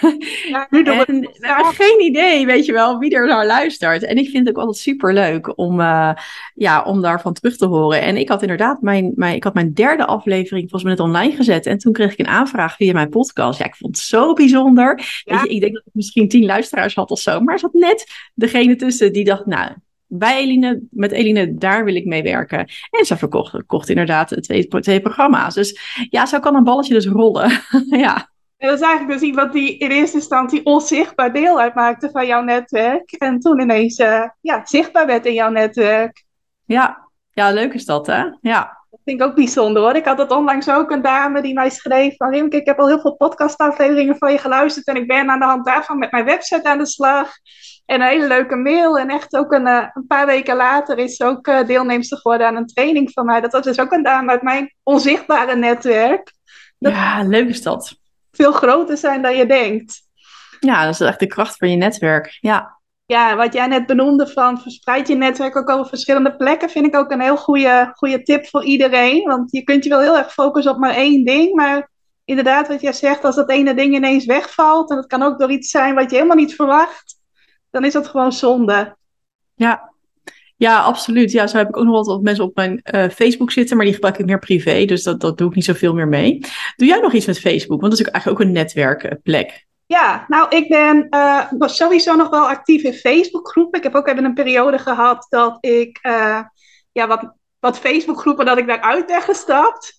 [0.48, 4.02] Ja, nu en we hebben geen idee, weet je wel, wie er naar luistert.
[4.02, 6.12] En ik vind het ook altijd super leuk om, uh,
[6.54, 8.00] ja, om daarvan terug te horen.
[8.00, 11.36] En ik had inderdaad mijn, mijn, ik had mijn derde aflevering volgens mij net online
[11.36, 11.66] gezet.
[11.66, 13.58] En toen kreeg ik een aanvraag via mijn podcast.
[13.58, 15.22] Ja, ik vond het zo bijzonder.
[15.24, 15.34] Ja.
[15.34, 17.40] Weet je, ik denk dat ik misschien tien luisteraars had of zo.
[17.40, 19.70] Maar er zat net degene tussen die dacht, nou,
[20.18, 22.68] bij Eline, met Eline, daar wil ik mee werken.
[22.90, 25.54] En ze verkocht, kocht inderdaad twee, twee programma's.
[25.54, 27.50] Dus ja, zo kan een balletje dus rollen.
[28.04, 28.32] ja.
[28.56, 32.42] En dat is eigenlijk dus iemand die in eerste instantie onzichtbaar deel uitmaakte van jouw
[32.42, 33.12] netwerk.
[33.12, 36.24] En toen ineens uh, ja, zichtbaar werd in jouw netwerk.
[36.64, 37.08] Ja.
[37.30, 38.24] ja, leuk is dat hè?
[38.40, 38.82] Ja.
[38.90, 39.94] Dat vind ik ook bijzonder hoor.
[39.94, 42.86] Ik had het onlangs ook een dame die mij schreef van Rimke, ik heb al
[42.86, 46.24] heel veel podcastafleveringen van je geluisterd en ik ben aan de hand daarvan met mijn
[46.24, 47.32] website aan de slag.
[47.86, 48.98] En een hele leuke mail.
[48.98, 52.46] En echt ook een, uh, een paar weken later is ze ook uh, deelnemster geworden
[52.46, 53.40] aan een training van mij.
[53.40, 56.32] Dat was dus ook een dame uit mijn onzichtbare netwerk.
[56.78, 57.96] ja, leuk is dat.
[58.32, 60.02] Veel groter zijn dan je denkt.
[60.60, 62.38] Ja, dat is echt de kracht van je netwerk.
[62.40, 62.82] Ja.
[63.06, 66.96] Ja, wat jij net benoemde van verspreid je netwerk ook over verschillende plekken, vind ik
[66.96, 69.24] ook een heel goede, goede tip voor iedereen.
[69.24, 71.90] Want je kunt je wel heel erg focussen op maar één ding, maar
[72.24, 75.50] inderdaad, wat jij zegt, als dat ene ding ineens wegvalt, en dat kan ook door
[75.50, 77.16] iets zijn wat je helemaal niet verwacht,
[77.74, 78.96] dan is dat gewoon zonde.
[79.54, 79.92] Ja,
[80.56, 81.32] ja, absoluut.
[81.32, 83.94] Ja, zo heb ik ook nog wat mensen op mijn uh, Facebook zitten, maar die
[83.94, 86.38] gebruik ik meer privé, dus dat, dat doe ik niet zoveel meer mee.
[86.76, 87.80] Doe jij nog iets met Facebook?
[87.80, 89.66] Want dat is eigenlijk ook een netwerkplek.
[89.86, 93.78] Ja, nou, ik ben uh, sowieso nog wel actief in Facebookgroepen.
[93.78, 96.40] Ik heb ook even een periode gehad dat ik uh,
[96.92, 99.98] ja, wat, wat Facebookgroepen dat ik daaruit ben gestapt.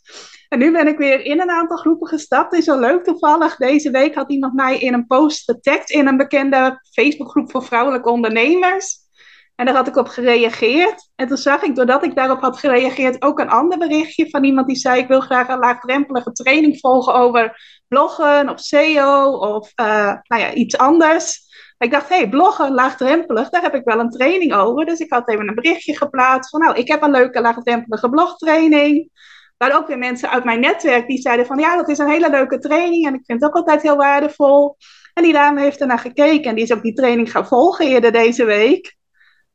[0.57, 2.51] Nu ben ik weer in een aantal groepen gestapt.
[2.51, 3.55] Het is wel leuk toevallig.
[3.55, 8.09] Deze week had iemand mij in een post getagd in een bekende Facebookgroep voor vrouwelijke
[8.09, 8.97] ondernemers.
[9.55, 11.09] En daar had ik op gereageerd.
[11.15, 14.67] En toen zag ik, doordat ik daarop had gereageerd, ook een ander berichtje van iemand
[14.67, 20.41] die zei: Ik wil graag een laagdrempelige training volgen over bloggen of SEO of nou
[20.41, 21.43] ja, iets anders.
[21.77, 24.85] Ik dacht, hé, hey, bloggen, laagdrempelig, daar heb ik wel een training over.
[24.85, 29.09] Dus ik had even een berichtje geplaatst van, nou, ik heb een leuke laagdrempelige blogtraining.
[29.57, 32.29] Waar ook weer mensen uit mijn netwerk die zeiden van, ja, dat is een hele
[32.29, 34.77] leuke training en ik vind het ook altijd heel waardevol.
[35.13, 38.11] En die dame heeft ernaar gekeken en die is ook die training gaan volgen eerder
[38.11, 38.95] deze week.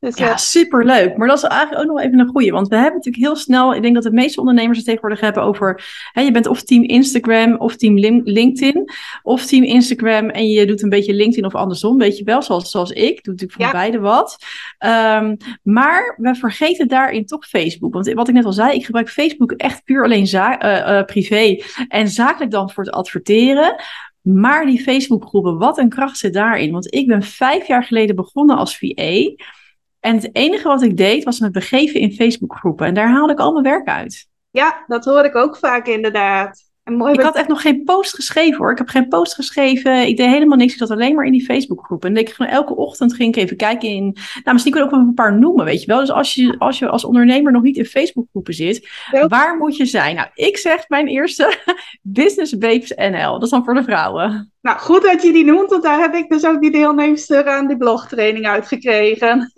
[0.00, 1.16] Dus, ja, uh, superleuk.
[1.16, 2.50] Maar dat is eigenlijk ook nog even een goede.
[2.50, 5.42] Want we hebben natuurlijk heel snel, ik denk dat de meeste ondernemers het tegenwoordig hebben
[5.42, 8.90] over, hè, je bent of team Instagram of team LinkedIn,
[9.22, 12.70] of team Instagram en je doet een beetje LinkedIn of andersom, weet je wel, zoals,
[12.70, 14.38] zoals ik, doe natuurlijk van beide wat.
[14.78, 17.94] Um, maar we vergeten daarin toch Facebook.
[17.94, 21.62] Want wat ik net al zei, ik gebruik Facebook echt puur alleen uh, uh, privé
[21.88, 23.74] en zakelijk dan voor het adverteren.
[24.20, 26.72] Maar die Facebookgroepen, wat een kracht zit daarin.
[26.72, 29.30] Want ik ben vijf jaar geleden begonnen als VA.
[30.00, 32.86] En het enige wat ik deed was me begeven in Facebookgroepen.
[32.86, 34.28] En daar haalde ik al mijn werk uit.
[34.50, 36.70] Ja, dat hoor ik ook vaak inderdaad.
[36.84, 38.70] En mooi ik had echt nog geen post geschreven hoor.
[38.70, 40.06] Ik heb geen post geschreven.
[40.06, 40.72] Ik deed helemaal niks.
[40.72, 42.04] Ik zat alleen maar in die Facebookgroep.
[42.04, 44.02] En ik ging, elke ochtend ging ik even kijken in.
[44.04, 46.00] Nou, misschien kun je ook een paar noemen, weet je wel.
[46.00, 48.88] Dus als je als, je als ondernemer nog niet in Facebookgroepen zit,
[49.28, 50.16] waar moet je zijn?
[50.16, 51.58] Nou, ik zeg mijn eerste
[52.02, 53.32] Business Babes NL.
[53.32, 54.52] Dat is dan voor de vrouwen.
[54.60, 57.66] Nou, goed dat je die noemt, want daar heb ik dus ook die deelnemster aan
[57.66, 59.52] die blogtraining uitgekregen.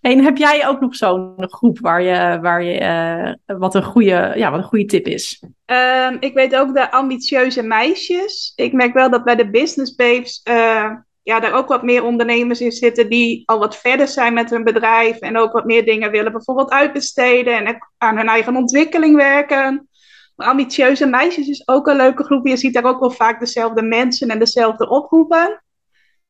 [0.00, 4.32] En heb jij ook nog zo'n groep waar je, waar je uh, wat, een goede,
[4.34, 5.42] ja, wat een goede tip is?
[5.66, 8.52] Um, ik weet ook de ambitieuze meisjes.
[8.56, 10.90] Ik merk wel dat bij de business babes uh,
[11.22, 14.64] ja, daar ook wat meer ondernemers in zitten die al wat verder zijn met hun
[14.64, 19.88] bedrijf en ook wat meer dingen willen bijvoorbeeld uitbesteden en aan hun eigen ontwikkeling werken.
[20.36, 22.46] Maar ambitieuze meisjes is ook een leuke groep.
[22.46, 25.63] Je ziet daar ook wel vaak dezelfde mensen en dezelfde oproepen.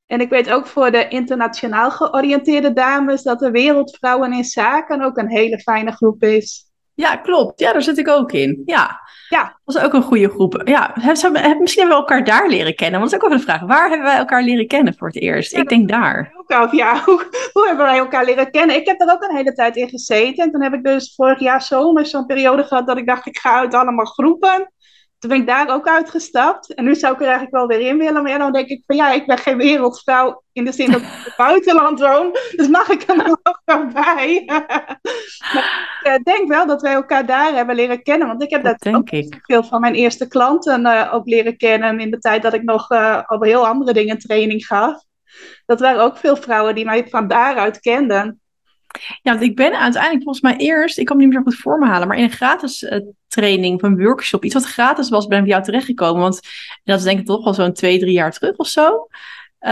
[0.06, 5.16] En ik weet ook voor de internationaal georiënteerde dames dat de Wereldvrouwen in Zaken ook
[5.16, 6.72] een hele fijne groep is.
[6.94, 7.60] Ja, klopt.
[7.60, 8.62] Ja, daar zit ik ook in.
[8.64, 9.60] Ja, ja.
[9.64, 10.62] dat is ook een goede groep.
[10.64, 13.00] Ja, misschien hebben we elkaar daar leren kennen.
[13.00, 13.68] Want dat is ook even een vraag.
[13.68, 15.56] Waar hebben wij elkaar leren kennen voor het eerst?
[15.56, 16.34] ik denk daar.
[16.36, 18.76] Ook af, ja, hoe, hoe, hebben wij elkaar leren kennen?
[18.76, 20.44] Ik heb er ook een hele tijd in gezeten.
[20.44, 23.38] En toen heb ik dus vorig jaar zomer zo'n periode gehad dat ik dacht, ik
[23.38, 24.72] ga uit allemaal groepen.
[25.24, 26.74] Toen ben ik daar ook uitgestapt.
[26.74, 28.22] En nu zou ik er eigenlijk wel weer in willen.
[28.22, 31.00] Maar ja, dan denk ik van ja, ik ben geen wereldvrouw in de zin dat
[31.00, 32.32] ik in het buitenland woon.
[32.56, 34.42] Dus mag ik er nog wel bij?
[34.46, 34.98] maar
[36.02, 38.28] ik eh, denk wel dat wij elkaar daar hebben leren kennen.
[38.28, 39.38] Want ik heb dat, ook ik.
[39.42, 42.00] veel van mijn eerste klanten uh, ook leren kennen.
[42.00, 45.02] In de tijd dat ik nog uh, op heel andere dingen training gaf.
[45.66, 48.40] Dat waren ook veel vrouwen die mij van daaruit kenden.
[49.22, 51.78] Ja, want ik ben uiteindelijk volgens mij eerst, ik kan me niet meer goed voor
[51.78, 55.26] me halen, maar in een gratis uh, training of een workshop, iets wat gratis was,
[55.26, 56.22] ben ik bij jou terechtgekomen.
[56.22, 56.40] Want
[56.84, 59.08] dat is denk ik toch al zo'n twee, drie jaar terug of zo.
[59.60, 59.70] Uh,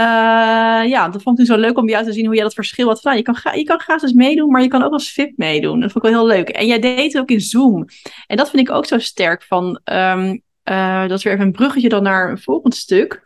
[0.89, 2.87] ja, dat vond ik toen zo leuk om jou te zien hoe jij dat verschil
[2.87, 3.17] had gedaan.
[3.17, 5.79] Je kan, je kan gratis meedoen, maar je kan ook als VIP meedoen.
[5.79, 6.49] Dat vond ik wel heel leuk.
[6.49, 7.85] En jij deed het ook in Zoom.
[8.27, 11.51] En dat vind ik ook zo sterk van, um, uh, dat is weer even een
[11.51, 13.21] bruggetje dan naar een volgend stuk.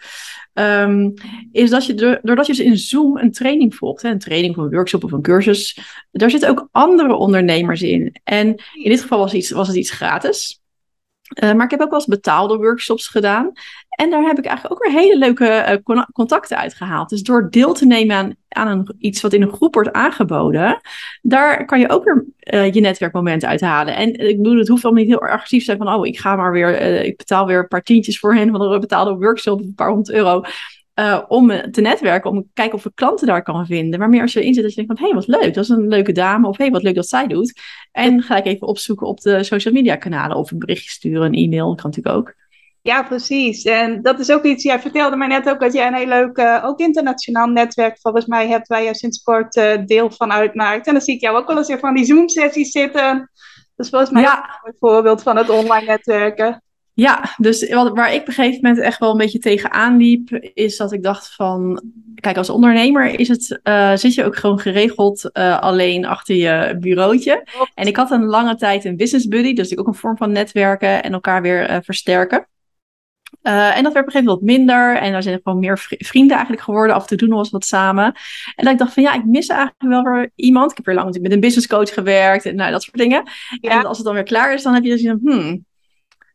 [0.60, 1.14] Um,
[1.52, 4.64] is dat je, doordat je dus in Zoom een training volgt, hè, een training of
[4.64, 5.80] een workshop of een cursus,
[6.12, 8.16] daar zitten ook andere ondernemers in.
[8.24, 10.62] En in dit geval was, iets, was het iets gratis.
[11.44, 13.52] Uh, maar ik heb ook wel eens betaalde workshops gedaan.
[13.98, 17.10] En daar heb ik eigenlijk ook weer hele leuke uh, contacten uitgehaald.
[17.10, 20.82] Dus door deel te nemen aan, aan een, iets wat in een groep wordt aangeboden,
[21.22, 23.96] daar kan je ook weer uh, je netwerkmomenten uithalen.
[23.96, 26.36] En ik bedoel, het hoeft allemaal niet heel agressief te zijn van, oh, ik ga
[26.36, 29.74] maar weer, ik betaal weer een paar tientjes voor hen van een betaalde workshop, een
[29.76, 30.42] paar honderd euro.
[31.28, 34.00] Om te netwerken, om te kijken of ik klanten daar kan vinden.
[34.00, 35.64] Maar meer als je erin zit, dat je denkt van, hé, hey, wat leuk, dat
[35.64, 36.48] is een leuke dame.
[36.48, 37.62] Of hé, hey, wat leuk dat zij doet.
[37.92, 40.38] En ga ik even opzoeken op de social media kanalen.
[40.38, 42.36] Of een berichtje sturen, een e-mail, dat kan natuurlijk ook.
[42.88, 43.64] Ja, precies.
[43.64, 46.38] En dat is ook iets, jij vertelde mij net ook dat jij een heel leuk,
[46.38, 50.88] uh, ook internationaal netwerk volgens mij hebt, waar jij sinds kort uh, deel van uitmaakt.
[50.88, 53.32] En dan zie ik jou ook wel eens van die Zoom-sessies zitten.
[53.76, 54.60] Dus volgens mij ja.
[54.64, 56.62] een voorbeeld van het online netwerken.
[56.94, 60.30] Ja, dus wat, waar ik op een gegeven moment echt wel een beetje tegenaan liep,
[60.54, 61.82] is dat ik dacht van,
[62.16, 66.78] kijk, als ondernemer is het, uh, zit je ook gewoon geregeld uh, alleen achter je
[66.80, 67.48] bureautje.
[67.76, 71.04] En ik had een lange tijd een business buddy, dus ook een vorm van netwerken
[71.04, 72.48] en elkaar weer uh, versterken.
[73.44, 74.98] Uh, en dat werd op een gegeven moment wat minder.
[74.98, 76.96] En daar zijn gewoon meer vrienden eigenlijk geworden.
[76.96, 78.06] Af en toe doen we wat samen.
[78.56, 80.72] En dat ik dacht van ja, ik mis eigenlijk wel weer iemand.
[80.72, 82.46] Ik heb weer lang met een business coach gewerkt.
[82.46, 83.24] En nou, dat soort dingen.
[83.62, 83.70] Ja.
[83.70, 85.66] En als het dan weer klaar is, dan heb je dus een hmm,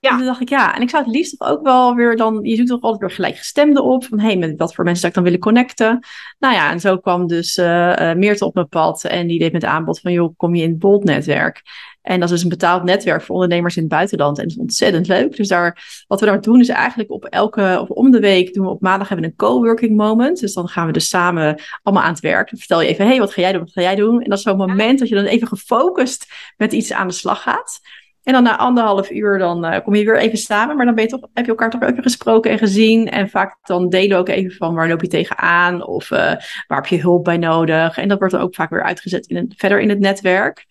[0.02, 0.10] ja.
[0.10, 2.38] En toen dacht ik, ja, en ik zou het liefst toch ook wel weer dan,
[2.42, 5.12] je zoekt toch altijd weer gelijkgestemde op, van hé, hey, met wat voor mensen zou
[5.12, 6.06] ik dan willen connecten.
[6.38, 9.52] Nou ja, en zo kwam dus uh, uh, Meerte op mijn pad en die deed
[9.52, 11.62] met aanbod van, joh, kom je in het Bold-netwerk.
[12.02, 14.38] En dat is dus een betaald netwerk voor ondernemers in het buitenland.
[14.38, 15.36] En dat is ontzettend leuk.
[15.36, 18.64] Dus daar, wat we daar doen is eigenlijk op elke, of om de week doen
[18.64, 20.40] we op maandag hebben we een coworking moment.
[20.40, 22.50] Dus dan gaan we dus samen allemaal aan het werk.
[22.50, 24.22] Dan vertel je even, hé, hey, wat ga jij doen, wat ga jij doen?
[24.22, 27.42] En dat is zo'n moment dat je dan even gefocust met iets aan de slag
[27.42, 27.80] gaat.
[28.22, 30.76] En dan na anderhalf uur dan uh, kom je weer even samen.
[30.76, 33.10] Maar dan ben je toch, heb je elkaar toch even gesproken en gezien.
[33.10, 35.86] En vaak dan delen we ook even van waar loop je tegenaan.
[35.86, 36.18] Of uh,
[36.66, 37.98] waar heb je hulp bij nodig.
[37.98, 40.66] En dat wordt dan ook vaak weer uitgezet in verder in het netwerk.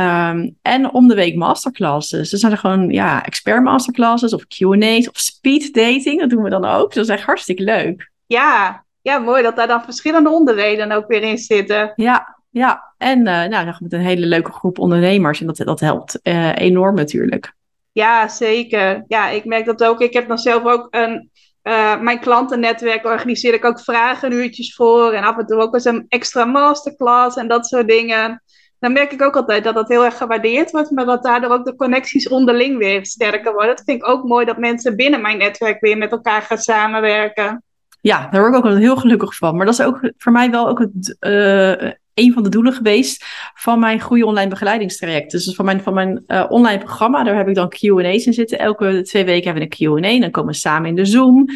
[0.00, 2.30] Um, en om de week masterclasses.
[2.30, 6.20] Dus zijn er gewoon ja, expert masterclasses of Q&A's of speed dating.
[6.20, 6.86] Dat doen we dan ook.
[6.86, 8.10] Dus dat is echt hartstikke leuk.
[8.26, 11.92] Ja, ja, mooi dat daar dan verschillende onderdelen ook weer in zitten.
[11.96, 12.94] Ja, ja.
[12.98, 15.40] en uh, nou, met een hele leuke groep ondernemers.
[15.40, 17.52] En dat, dat helpt uh, enorm natuurlijk.
[17.92, 19.04] Ja, zeker.
[19.08, 20.00] Ja, ik merk dat ook.
[20.00, 21.30] Ik heb dan zelf ook een.
[21.62, 25.12] Uh, mijn klantennetwerk organiseer ik ook vragenuurtjes voor.
[25.12, 28.42] En af en toe ook eens een extra masterclass en dat soort dingen.
[28.78, 31.64] Dan merk ik ook altijd dat dat heel erg gewaardeerd wordt, maar dat daardoor ook
[31.64, 33.76] de connecties onderling weer sterker worden.
[33.76, 37.62] Dat vind ik ook mooi dat mensen binnen mijn netwerk weer met elkaar gaan samenwerken.
[38.00, 39.56] Ja, daar word ik ook heel gelukkig van.
[39.56, 43.24] Maar dat is ook voor mij wel ook het, uh, een van de doelen geweest
[43.54, 45.30] van mijn goede online begeleidingstraject.
[45.30, 48.58] Dus van mijn, van mijn uh, online programma, daar heb ik dan Q&A's in zitten.
[48.58, 51.46] Elke twee weken hebben we een Q&A dan komen we samen in de Zoom.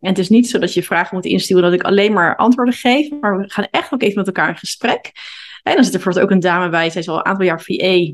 [0.00, 2.74] En het is niet zo dat je vragen moet insturen dat ik alleen maar antwoorden
[2.74, 5.12] geef, maar we gaan echt ook even met elkaar in gesprek.
[5.62, 7.60] En dan zit er bijvoorbeeld ook een dame bij, zij is al een aantal jaar
[7.60, 8.12] VA.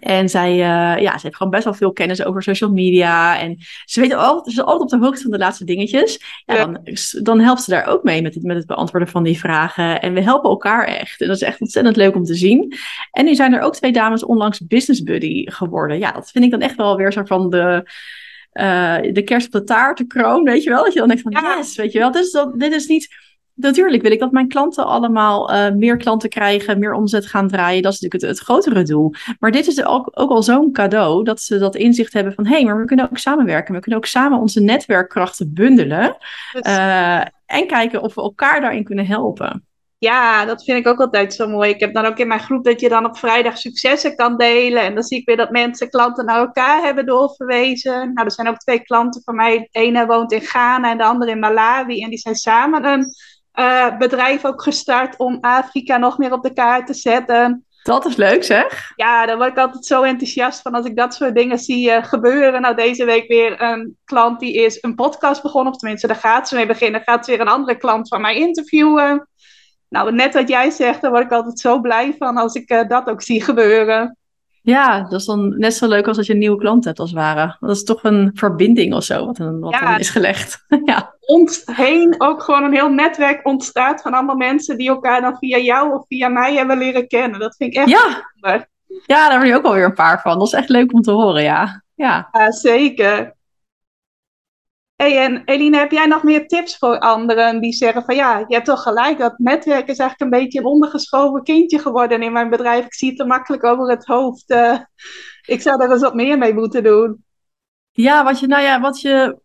[0.00, 3.40] En zij, uh, ja, ze heeft gewoon best wel veel kennis over social media.
[3.40, 6.42] En ze weet altijd, ze is altijd op de hoogte van de laatste dingetjes.
[6.44, 6.80] Ja, Dan,
[7.22, 10.00] dan helpt ze daar ook mee met het, met het beantwoorden van die vragen.
[10.00, 11.20] En we helpen elkaar echt.
[11.20, 12.74] En dat is echt ontzettend leuk om te zien.
[13.10, 15.98] En nu zijn er ook twee dames onlangs business buddy geworden.
[15.98, 17.90] Ja, dat vind ik dan echt wel weer zo van de...
[18.52, 20.84] Uh, de kerst op de taart, de kroon, weet je wel?
[20.84, 21.56] Dat je dan denkt van, ja.
[21.56, 22.10] yes, weet je wel.
[22.10, 23.08] Dit is, dat, dit is niet
[23.62, 27.82] natuurlijk wil ik dat mijn klanten allemaal uh, meer klanten krijgen, meer omzet gaan draaien.
[27.82, 29.12] Dat is natuurlijk het, het grotere doel.
[29.38, 32.54] Maar dit is ook, ook al zo'n cadeau dat ze dat inzicht hebben van hé,
[32.54, 33.74] hey, maar we kunnen ook samenwerken.
[33.74, 36.16] We kunnen ook samen onze netwerkkrachten bundelen.
[36.60, 39.66] Uh, en kijken of we elkaar daarin kunnen helpen.
[40.02, 41.70] Ja, dat vind ik ook altijd zo mooi.
[41.70, 44.82] Ik heb dan ook in mijn groep dat je dan op vrijdag successen kan delen.
[44.82, 48.12] En dan zie ik weer dat mensen klanten naar elkaar hebben doorverwezen.
[48.14, 49.58] Nou, er zijn ook twee klanten van mij.
[49.58, 52.02] De ene woont in Ghana en de andere in Malawi.
[52.02, 53.14] En die zijn samen een
[53.54, 57.66] uh, bedrijf ook gestart om Afrika nog meer op de kaart te zetten.
[57.82, 58.92] Dat is leuk zeg.
[58.96, 62.04] Ja, daar word ik altijd zo enthousiast van als ik dat soort dingen zie uh,
[62.04, 62.60] gebeuren.
[62.60, 65.72] Nou, deze week weer een klant die is een podcast begonnen.
[65.72, 67.02] Of tenminste, daar gaat ze mee beginnen.
[67.02, 69.28] Gaat ze weer een andere klant van mij interviewen.
[69.88, 72.88] Nou, net wat jij zegt, daar word ik altijd zo blij van als ik uh,
[72.88, 74.16] dat ook zie gebeuren.
[74.62, 77.10] Ja, dat is dan net zo leuk als dat je een nieuwe klant hebt, als
[77.10, 77.56] het ware.
[77.60, 80.64] Dat is toch een verbinding of zo, wat, dan, wat dan is gelegd.
[80.84, 81.14] ja.
[81.20, 85.58] Ons heen ook gewoon een heel netwerk ontstaat van allemaal mensen die elkaar dan via
[85.58, 87.40] jou of via mij hebben leren kennen.
[87.40, 88.30] Dat vind ik echt ja.
[89.06, 90.38] Ja, daar word je ook alweer een paar van.
[90.38, 91.82] Dat is echt leuk om te horen, ja.
[91.94, 93.34] Ja, ja zeker
[94.96, 98.54] hey, en Eline, heb jij nog meer tips voor anderen die zeggen van ja, je
[98.54, 102.50] hebt toch gelijk, dat netwerk is eigenlijk een beetje een ondergeschoven kindje geworden in mijn
[102.50, 102.84] bedrijf.
[102.84, 104.50] Ik zie het te makkelijk over het hoofd.
[104.50, 104.78] Uh,
[105.46, 107.24] ik zou er eens wat meer mee moeten doen.
[107.90, 109.40] Ja, wat je, nou ja, wat je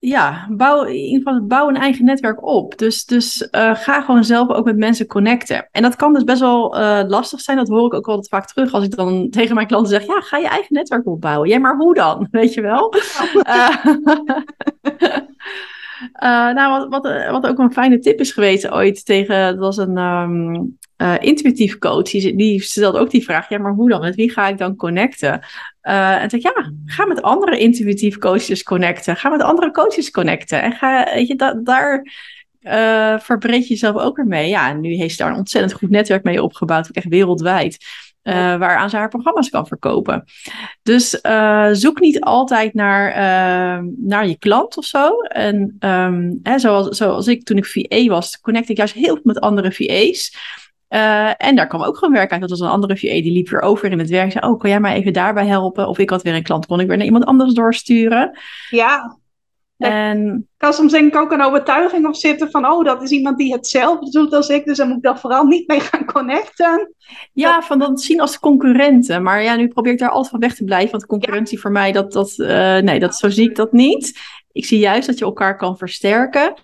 [0.00, 2.78] ja, bouw, in ieder geval bouw een eigen netwerk op.
[2.78, 5.68] Dus, dus uh, ga gewoon zelf ook met mensen connecten.
[5.72, 7.56] En dat kan dus best wel uh, lastig zijn.
[7.56, 10.20] Dat hoor ik ook altijd vaak terug als ik dan tegen mijn klanten zeg: Ja,
[10.20, 11.48] ga je eigen netwerk opbouwen.
[11.48, 12.28] Ja, maar hoe dan?
[12.30, 12.94] Weet je wel?
[13.46, 13.76] uh,
[16.54, 19.98] nou, wat, wat, wat ook een fijne tip is geweest ooit tegen, dat was een
[19.98, 20.78] um,
[21.20, 24.00] intuïtief coach, die, die stelde ook die vraag, ja, maar hoe dan?
[24.00, 25.40] Met wie ga ik dan connecten?
[25.82, 29.16] Uh, en zeg ja, ga met andere intuïtief coaches connecten.
[29.16, 30.62] Ga met andere coaches connecten.
[30.62, 32.12] En ga, weet je, da daar
[33.20, 34.48] verbreed je jezelf ook weer mee.
[34.48, 37.84] Ja, en nu heeft ze daar een ontzettend goed netwerk mee opgebouwd, echt wereldwijd.
[38.28, 40.24] Uh, waaraan ze haar programma's kan verkopen.
[40.82, 45.20] Dus uh, zoek niet altijd naar, uh, naar je klant of zo.
[45.20, 49.20] En um, hè, zoals, zoals ik toen ik VA was, connect ik juist heel veel
[49.22, 50.36] met andere VA's.
[51.36, 52.40] En daar kwam ook gewoon werk uit.
[52.40, 54.32] Dat was een andere VA die liep weer over in het werk.
[54.32, 55.88] Zei, oh, kan jij mij even daarbij helpen?
[55.88, 58.38] Of ik had weer een klant, kon ik weer naar iemand anders doorsturen.
[58.70, 59.18] Ja.
[59.78, 63.38] En kan soms denk ik ook een overtuiging op zitten van, oh, dat is iemand
[63.38, 66.94] die hetzelfde doet als ik, dus dan moet ik daar vooral niet mee gaan connecten.
[67.32, 69.22] Ja, van dat zien als concurrenten.
[69.22, 71.62] Maar ja, nu probeer ik daar altijd van weg te blijven, want concurrentie ja.
[71.62, 74.20] voor mij, dat, dat, uh, nee, dat, zo zie ik dat niet.
[74.52, 76.54] Ik zie juist dat je elkaar kan versterken.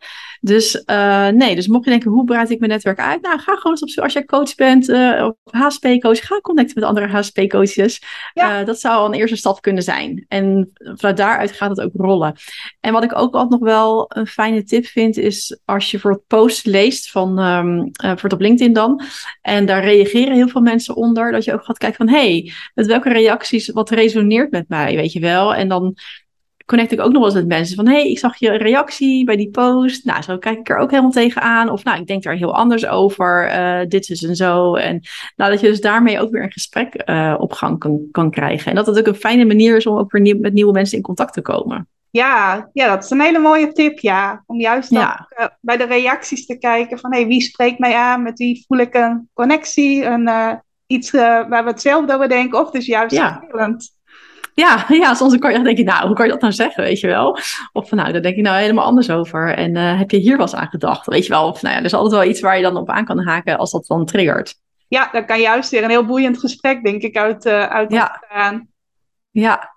[0.44, 3.22] Dus uh, nee, dus mocht je denken, hoe breid ik mijn netwerk uit?
[3.22, 4.04] Nou, ga gewoon eens op zoek.
[4.04, 8.02] Als jij coach bent, uh, of HSP-coach, ga connecten met andere HSP-coaches.
[8.32, 8.60] Ja.
[8.60, 10.24] Uh, dat zou al een eerste stap kunnen zijn.
[10.28, 12.34] En vanuit daaruit gaat het ook rollen.
[12.80, 16.10] En wat ik ook altijd nog wel een fijne tip vind, is als je voor
[16.10, 19.02] het post leest van, um, voor het op LinkedIn dan,
[19.42, 22.52] en daar reageren heel veel mensen onder, dat je ook gaat kijken van, hé, hey,
[22.74, 25.54] met welke reacties, wat resoneert met mij, weet je wel?
[25.54, 25.96] En dan
[26.66, 29.24] connect ik ook nog wel eens met mensen van, hé, hey, ik zag je reactie
[29.24, 30.04] bij die post.
[30.04, 31.70] Nou, zo kijk ik er ook helemaal tegenaan.
[31.70, 33.50] Of nou, ik denk daar heel anders over.
[33.50, 34.74] Uh, dit is en zo.
[34.74, 35.00] En
[35.36, 38.70] nou, dat je dus daarmee ook weer een gesprek uh, op gang kan, kan krijgen.
[38.70, 40.96] En dat het ook een fijne manier is om ook weer nieuw, met nieuwe mensen
[40.96, 41.88] in contact te komen.
[42.10, 44.42] Ja, ja, dat is een hele mooie tip, ja.
[44.46, 45.28] Om juist ja.
[45.32, 48.22] ook, uh, bij de reacties te kijken van, hé, hey, wie spreekt mij aan?
[48.22, 50.04] Met wie voel ik een connectie?
[50.04, 50.28] Een,
[50.86, 52.60] iets waar we hetzelfde over denken?
[52.60, 53.38] Of dus juist ja.
[53.38, 53.93] verschillend.
[54.54, 57.00] Ja, ja, soms kan je denk je, nou, hoe kan je dat nou zeggen, weet
[57.00, 57.38] je wel?
[57.72, 59.54] Of van, nou, daar denk je nou helemaal anders over.
[59.54, 61.48] En uh, heb je hier wel eens aan gedacht, weet je wel?
[61.48, 63.58] Of nou ja, er is altijd wel iets waar je dan op aan kan haken
[63.58, 64.54] als dat dan triggert.
[64.88, 68.22] Ja, dan kan juist weer een heel boeiend gesprek, denk ik, uit, uh, uit ja.
[68.28, 68.68] gaan.
[69.30, 69.72] Ja.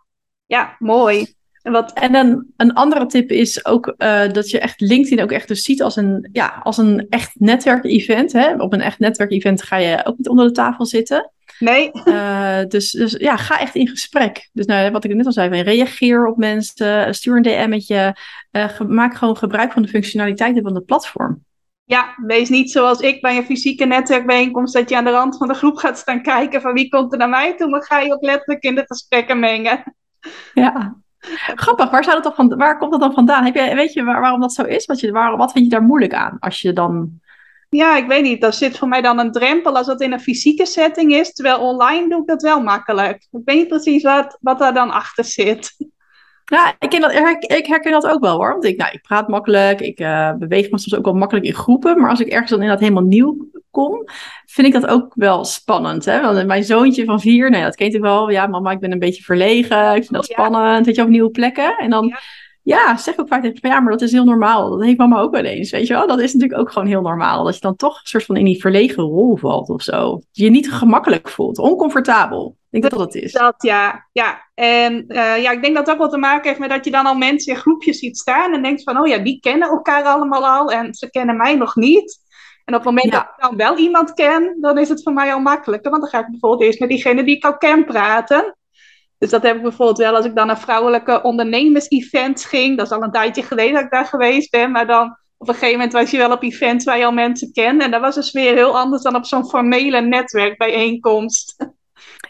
[0.45, 1.35] Ja, mooi.
[1.61, 1.93] En, wat...
[1.93, 5.63] en dan een andere tip is ook uh, dat je echt LinkedIn ook echt dus
[5.63, 8.59] ziet als een, ja, als een echt netwerkevent.
[8.59, 11.31] Op een echt netwerkevent ga je ook niet onder de tafel zitten.
[11.59, 11.91] Nee.
[12.05, 14.49] Uh, dus, dus ja, ga echt in gesprek.
[14.53, 18.15] Dus nou, wat ik net al zei, van, reageer op mensen, stuur een DM'tje.
[18.51, 21.45] Uh, maak gewoon gebruik van de functionaliteiten van het platform.
[21.83, 25.47] Ja, wees niet zoals ik bij een fysieke netwerkbijeenkomst, dat je aan de rand van
[25.47, 28.13] de groep gaat staan kijken van wie komt er naar mij toe, maar ga je
[28.13, 29.83] ook letterlijk in de gesprekken mengen.
[30.53, 30.97] Ja,
[31.55, 33.43] Grappig, waar, zou dat dan van, waar komt dat dan vandaan?
[33.45, 34.85] Heb je, weet je waar, waarom dat zo is?
[34.85, 37.19] Wat, je, waar, wat vind je daar moeilijk aan als je dan
[37.69, 38.41] ja, ik weet niet.
[38.41, 41.33] Dat zit voor mij dan een drempel als dat in een fysieke setting is.
[41.33, 43.27] Terwijl online doe ik dat wel makkelijk.
[43.31, 45.75] Ik weet niet precies wat, wat daar dan achter zit.
[46.45, 48.51] Ja, ik, ken dat, ik herken dat ook wel hoor.
[48.51, 51.53] Want ik, nou, ik praat makkelijk, ik uh, beweeg me soms ook wel makkelijk in
[51.53, 51.99] groepen.
[51.99, 54.03] Maar als ik ergens dan inderdaad helemaal nieuw kom,
[54.45, 56.05] vind ik dat ook wel spannend.
[56.05, 56.21] Hè?
[56.21, 58.29] Want mijn zoontje van vier, nee, dat kent ik wel.
[58.29, 59.87] Ja, mama, ik ben een beetje verlegen.
[59.87, 60.85] Ik vind dat oh, spannend.
[60.85, 61.77] Weet je, op nieuwe plekken.
[61.77, 62.07] En dan...
[62.07, 62.19] Ja
[62.67, 64.69] ja, zeg ook vaak tegen ja, maar dat is heel normaal.
[64.69, 66.07] Dat heeft mama ook wel eens, weet je wel.
[66.07, 67.43] Dat is natuurlijk ook gewoon heel normaal.
[67.43, 70.21] Dat je dan toch een soort van in die verlegen rol valt of zo.
[70.31, 72.57] Je niet gemakkelijk voelt, oncomfortabel.
[72.69, 73.31] Ik denk dat dat het is.
[73.31, 74.07] Dat, ja.
[74.11, 74.41] ja.
[74.53, 76.91] En uh, ja, ik denk dat dat ook wel te maken heeft met dat je
[76.91, 80.03] dan al mensen in groepjes ziet staan en denkt van, oh ja, die kennen elkaar
[80.03, 82.19] allemaal al en ze kennen mij nog niet.
[82.65, 85.33] En op het moment dat ik dan wel iemand ken, dan is het voor mij
[85.33, 85.89] al makkelijker.
[85.91, 88.55] Want dan ga ik bijvoorbeeld eerst met diegene die ik al ken praten.
[89.17, 92.77] Dus dat heb ik bijvoorbeeld wel als ik dan naar vrouwelijke ondernemers-events ging.
[92.77, 94.71] Dat is al een tijdje geleden dat ik daar geweest ben.
[94.71, 97.51] Maar dan op een gegeven moment was je wel op events waar je al mensen
[97.51, 97.81] kent.
[97.81, 101.55] En dat was de sfeer heel anders dan op zo'n formele netwerkbijeenkomst.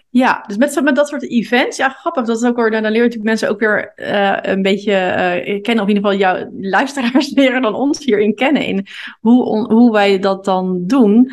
[0.09, 2.25] Ja, dus met, met dat soort events, ja, grappig.
[2.25, 5.61] Dat is ook weer, dan leer je natuurlijk mensen ook weer uh, een beetje uh,
[5.61, 8.87] kennen, of in ieder geval jouw luisteraars leren dan ons hierin kennen, in
[9.19, 11.31] hoe, hoe wij dat dan doen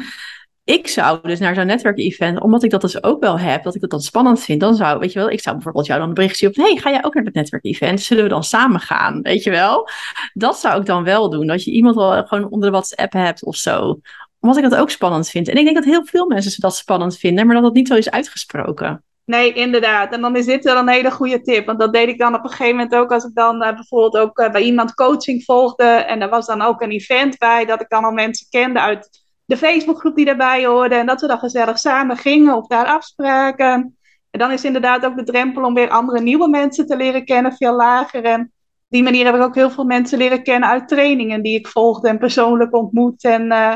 [0.65, 3.81] ik zou dus naar zo'n netwerkevent, omdat ik dat dus ook wel heb, dat ik
[3.81, 6.15] dat dan spannend vind, dan zou, weet je wel, ik zou bijvoorbeeld jou dan een
[6.15, 8.01] bericht van, hey, ga jij ook naar het netwerkevent?
[8.01, 9.23] Zullen we dan samen gaan?
[9.23, 9.89] Weet je wel?
[10.33, 13.45] Dat zou ik dan wel doen, dat je iemand wel gewoon onder de WhatsApp hebt
[13.45, 14.01] of zo.
[14.41, 15.49] Omdat ik dat ook spannend vind.
[15.49, 17.95] En ik denk dat heel veel mensen dat spannend vinden, maar dat dat niet zo
[17.95, 19.05] is uitgesproken.
[19.25, 20.13] Nee, inderdaad.
[20.13, 21.67] En dan is dit wel een hele goede tip.
[21.67, 24.17] Want dat deed ik dan op een gegeven moment ook als ik dan uh, bijvoorbeeld
[24.17, 25.85] ook uh, bij iemand coaching volgde.
[25.85, 29.24] En er was dan ook een event bij dat ik dan al mensen kende uit
[29.45, 30.95] de Facebookgroep die daarbij hoorde.
[30.95, 33.99] En dat we dan gezellig samen gingen of daar afspraken.
[34.31, 37.53] En dan is inderdaad ook de drempel om weer andere nieuwe mensen te leren kennen
[37.53, 38.25] veel lager.
[38.25, 38.51] En op
[38.89, 42.09] die manier heb ik ook heel veel mensen leren kennen uit trainingen die ik volgde
[42.09, 43.25] en persoonlijk ontmoet.
[43.25, 43.75] En uh,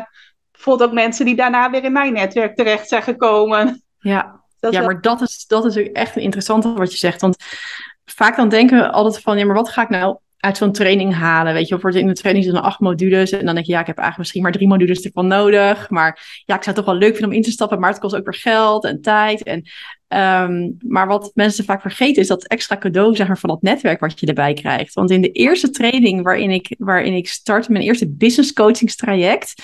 [0.52, 3.83] bijvoorbeeld ook mensen die daarna weer in mijn netwerk terecht zijn gekomen.
[3.98, 7.20] Ja, ja maar dat is, dat is echt een interessante wat je zegt.
[7.20, 7.37] Want
[8.04, 11.14] vaak dan denken we altijd van, ja, maar wat ga ik nou uit zo'n training
[11.14, 11.53] halen.
[11.53, 13.31] Weet je, of in de training zitten acht modules.
[13.31, 15.90] En dan denk je, ja, ik heb eigenlijk misschien maar drie modules ervan nodig.
[15.90, 17.81] Maar ja, ik zou het toch wel leuk vinden om in te stappen.
[17.81, 19.42] Maar het kost ook weer geld en tijd.
[19.42, 19.62] En,
[20.09, 24.01] um, maar wat mensen vaak vergeten is dat extra cadeau zeg maar, van dat netwerk
[24.01, 24.94] wat je erbij krijgt.
[24.94, 29.55] Want in de eerste training waarin ik, waarin ik startte, mijn eerste business coachingstraject.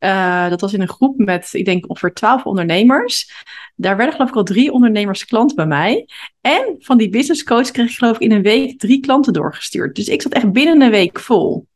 [0.00, 3.44] Uh, dat was in een groep met, ik denk, ongeveer twaalf ondernemers.
[3.76, 6.08] Daar werden geloof ik al drie ondernemers klant bij mij.
[6.40, 9.96] En van die business coach kreeg ik geloof ik in een week drie klanten doorgestuurd.
[9.96, 11.66] Dus ik zat echt binnen een week vol.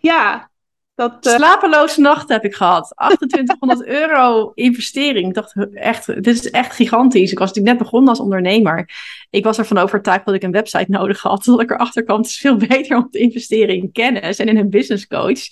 [0.00, 0.50] Ja,
[1.00, 1.34] dat, uh...
[1.34, 2.94] Slapeloze nachten heb ik gehad.
[2.96, 5.28] 2800 euro investering.
[5.28, 7.32] Ik dacht echt, dit is echt gigantisch.
[7.32, 8.90] Ik was natuurlijk net begonnen als ondernemer.
[9.30, 11.42] Ik was ervan overtuigd dat ik een website nodig had.
[11.44, 14.56] Tot ik erachter kwam, het is veel beter om te investeren in kennis en in
[14.56, 15.48] een business coach.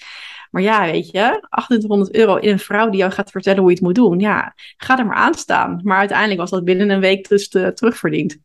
[0.50, 3.74] Maar ja, weet je, 2800 euro in een vrouw die jou gaat vertellen hoe je
[3.74, 4.18] het moet doen.
[4.18, 5.80] Ja, ga er maar aan staan.
[5.82, 8.38] Maar uiteindelijk was dat binnen een week dus uh, terugverdiend.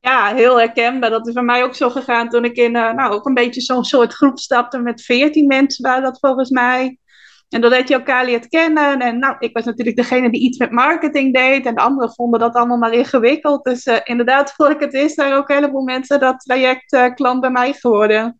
[0.00, 1.10] Ja, heel herkenbaar.
[1.10, 3.60] Dat is bij mij ook zo gegaan toen ik in, uh, nou, ook een beetje
[3.60, 6.98] zo'n soort groep stapte met 14 mensen, waren dat volgens mij.
[7.48, 9.00] En doordat je elkaar leert kennen.
[9.00, 11.66] En nou, ik was natuurlijk degene die iets met marketing deed.
[11.66, 13.64] En de anderen vonden dat allemaal maar ingewikkeld.
[13.64, 17.40] Dus uh, inderdaad, voor ik het is, daar ook een heleboel mensen dat traject klant
[17.40, 18.39] bij mij geworden.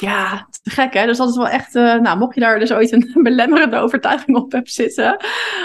[0.00, 1.06] Ja, te gek hè.
[1.06, 4.36] Dus dat is wel echt, uh, nou, mocht je daar dus ooit een belemmerende overtuiging
[4.36, 5.16] op hebt zitten,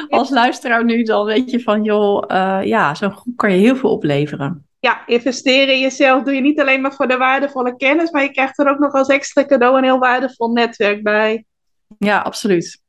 [0.09, 3.75] als luisteraar nu, dan weet je van, joh, uh, ja, zo'n groep kan je heel
[3.75, 4.67] veel opleveren.
[4.79, 8.31] ja, investeren in jezelf doe je niet alleen maar voor de waardevolle kennis, maar je
[8.31, 11.45] krijgt er ook nog als extra cadeau een heel waardevol netwerk bij.
[11.97, 12.81] Ja, absoluut.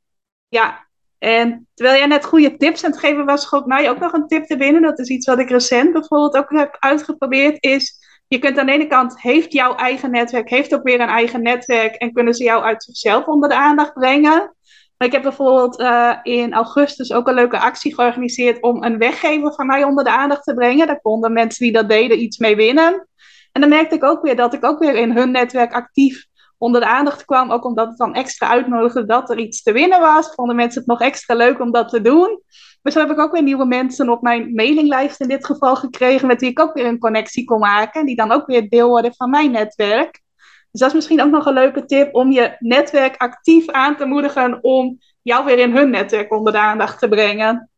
[0.48, 0.86] Ja,
[1.18, 4.26] en terwijl jij net goede tips aan het geven was, schoot mij ook nog een
[4.26, 4.82] tip te binnen.
[4.82, 7.56] Dat is iets wat ik recent bijvoorbeeld ook heb uitgeprobeerd.
[7.62, 11.08] Is je kunt aan de ene kant, heeft jouw eigen netwerk, heeft ook weer een
[11.08, 14.54] eigen netwerk en kunnen ze jou uit zichzelf onder de aandacht brengen.
[14.96, 19.54] Maar ik heb bijvoorbeeld uh, in augustus ook een leuke actie georganiseerd om een weggever
[19.54, 20.86] van mij onder de aandacht te brengen.
[20.86, 23.08] Daar konden mensen die dat deden iets mee winnen.
[23.52, 26.26] En dan merkte ik ook weer dat ik ook weer in hun netwerk actief
[26.58, 27.50] onder de aandacht kwam.
[27.50, 30.34] Ook omdat het dan extra uitnodigde dat er iets te winnen was.
[30.34, 32.42] Vonden mensen het nog extra leuk om dat te doen.
[32.82, 36.26] Dus zo heb ik ook weer nieuwe mensen op mijn mailinglijst in dit geval gekregen.
[36.26, 38.06] Met wie ik ook weer een connectie kon maken.
[38.06, 40.22] Die dan ook weer deel worden van mijn netwerk.
[40.70, 44.04] Dus dat is misschien ook nog een leuke tip om je netwerk actief aan te
[44.04, 47.70] moedigen om jou weer in hun netwerk onder de aandacht te brengen.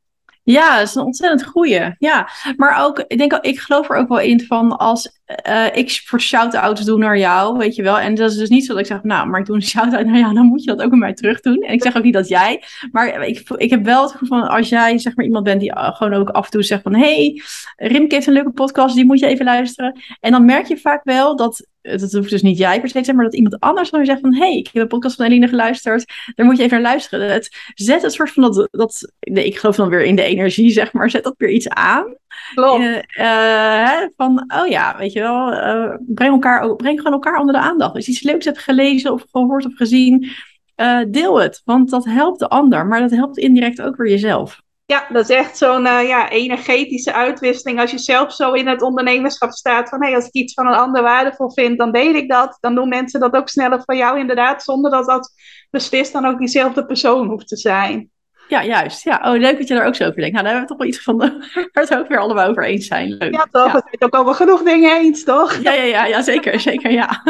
[0.43, 1.95] Ja, dat is een ontzettend goeie.
[1.99, 5.18] Ja, maar ook, ik denk, ik geloof er ook wel in van als
[5.49, 7.99] uh, ik voor shout-outs doe naar jou, weet je wel.
[7.99, 10.07] En dat is dus niet zo dat ik zeg, nou, maar ik doe een shout-out
[10.07, 11.63] naar jou, dan moet je dat ook bij mij terug doen.
[11.63, 12.63] En ik zeg ook niet dat jij,
[12.93, 15.71] maar ik, ik heb wel het gevoel van als jij zeg maar iemand bent die
[15.71, 17.43] uh, gewoon ook af en toe zegt van, hey,
[17.77, 20.01] Rimke heeft een leuke podcast, die moet je even luisteren.
[20.21, 21.67] En dan merk je vaak wel dat
[21.97, 24.21] dat hoeft dus niet jij per se te zijn, maar dat iemand anders dan zegt
[24.21, 27.33] van, hey, ik heb een podcast van Eline geluisterd, daar moet je even naar luisteren.
[27.33, 30.93] Het zet het soort van dat, dat ik geloof dan weer in de energie, zeg
[30.93, 32.17] maar, zet dat weer iets aan.
[32.55, 32.83] Klopt.
[33.19, 37.61] Uh, van, oh ja, weet je wel, uh, breng, elkaar, breng gewoon elkaar onder de
[37.61, 37.95] aandacht.
[37.95, 40.31] Als je iets leuks hebt gelezen of gehoord of gezien,
[40.77, 44.61] uh, deel het, want dat helpt de ander, maar dat helpt indirect ook weer jezelf.
[44.87, 47.81] Ja, dat is echt zo'n ja, energetische uitwisseling.
[47.81, 50.75] Als je zelf zo in het ondernemerschap staat van hey, als ik iets van een
[50.75, 52.59] ander waardevol vind, dan deel ik dat.
[52.61, 55.33] Dan doen mensen dat ook sneller voor jou inderdaad, zonder dat dat
[55.71, 58.11] beslist dan ook diezelfde persoon hoeft te zijn.
[58.49, 59.05] Ja, juist.
[59.05, 60.33] Ja, oh, leuk dat je daar ook zo over denkt.
[60.33, 61.39] Nou, daar hebben we toch wel iets gevonden
[61.73, 63.09] waar het ook weer allemaal over eens zijn.
[63.09, 63.35] Leuk.
[63.35, 63.73] Ja, toch?
[63.73, 63.73] Ja.
[63.73, 65.55] We zijn ook over genoeg dingen eens, toch?
[65.55, 67.23] Ja, ja, ja, ja zeker, zeker, ja.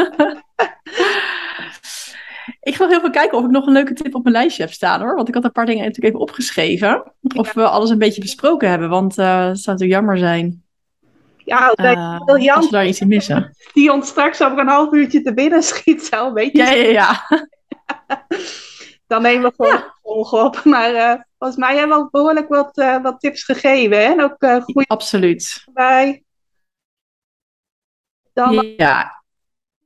[2.61, 4.71] Ik ga nog even kijken of ik nog een leuke tip op mijn lijstje heb
[4.71, 5.15] staan hoor.
[5.15, 7.13] Want ik had een paar dingen natuurlijk even opgeschreven.
[7.35, 8.89] Of we alles een beetje besproken hebben.
[8.89, 10.63] Want uh, het zou natuurlijk jammer zijn.
[11.37, 13.55] Ja, uh, als we daar iets in missen.
[13.73, 16.05] Die ons straks over een half uurtje te binnen schiet.
[16.05, 16.63] Zo een beetje.
[16.63, 17.25] Ja, ja, ja.
[19.09, 19.83] Dan nemen we gewoon
[20.31, 20.43] ja.
[20.43, 20.63] op.
[20.73, 23.97] Maar uh, volgens mij hebben we behoorlijk wat, uh, wat tips gegeven.
[23.97, 24.03] Hè?
[24.03, 25.63] En ook uh, goede Absoluut.
[25.73, 26.23] Bij.
[28.33, 29.23] Dan, ja,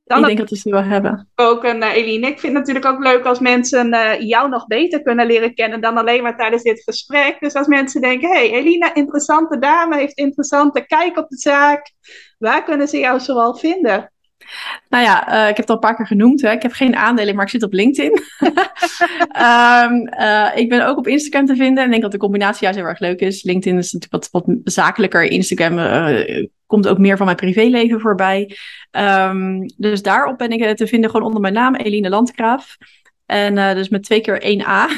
[0.04, 1.30] dan ik denk dat we ze wel hebben.
[1.36, 2.28] Ook een Eline.
[2.28, 3.90] Ik vind het natuurlijk ook leuk als mensen
[4.26, 7.40] jou nog beter kunnen leren kennen dan alleen maar tijdens dit gesprek.
[7.40, 11.92] Dus als mensen denken, hé, hey, Eline, interessante dame, heeft interessante kijk op de zaak.
[12.38, 14.12] Waar kunnen ze jou zoal vinden?
[14.89, 16.41] Nou ja, uh, ik heb het al een paar keer genoemd.
[16.41, 16.52] Hè.
[16.52, 18.22] Ik heb geen aandelen, maar ik zit op LinkedIn.
[18.41, 21.78] um, uh, ik ben ook op Instagram te vinden.
[21.78, 23.44] En ik denk dat de combinatie juist heel erg leuk is.
[23.44, 25.24] LinkedIn is natuurlijk wat, wat zakelijker.
[25.24, 28.58] Instagram uh, komt ook meer van mijn privéleven voorbij.
[28.91, 32.78] Um, dus daarop ben ik te vinden gewoon onder mijn naam, Eline Landgraaf.
[33.26, 34.89] En dus met twee keer één A.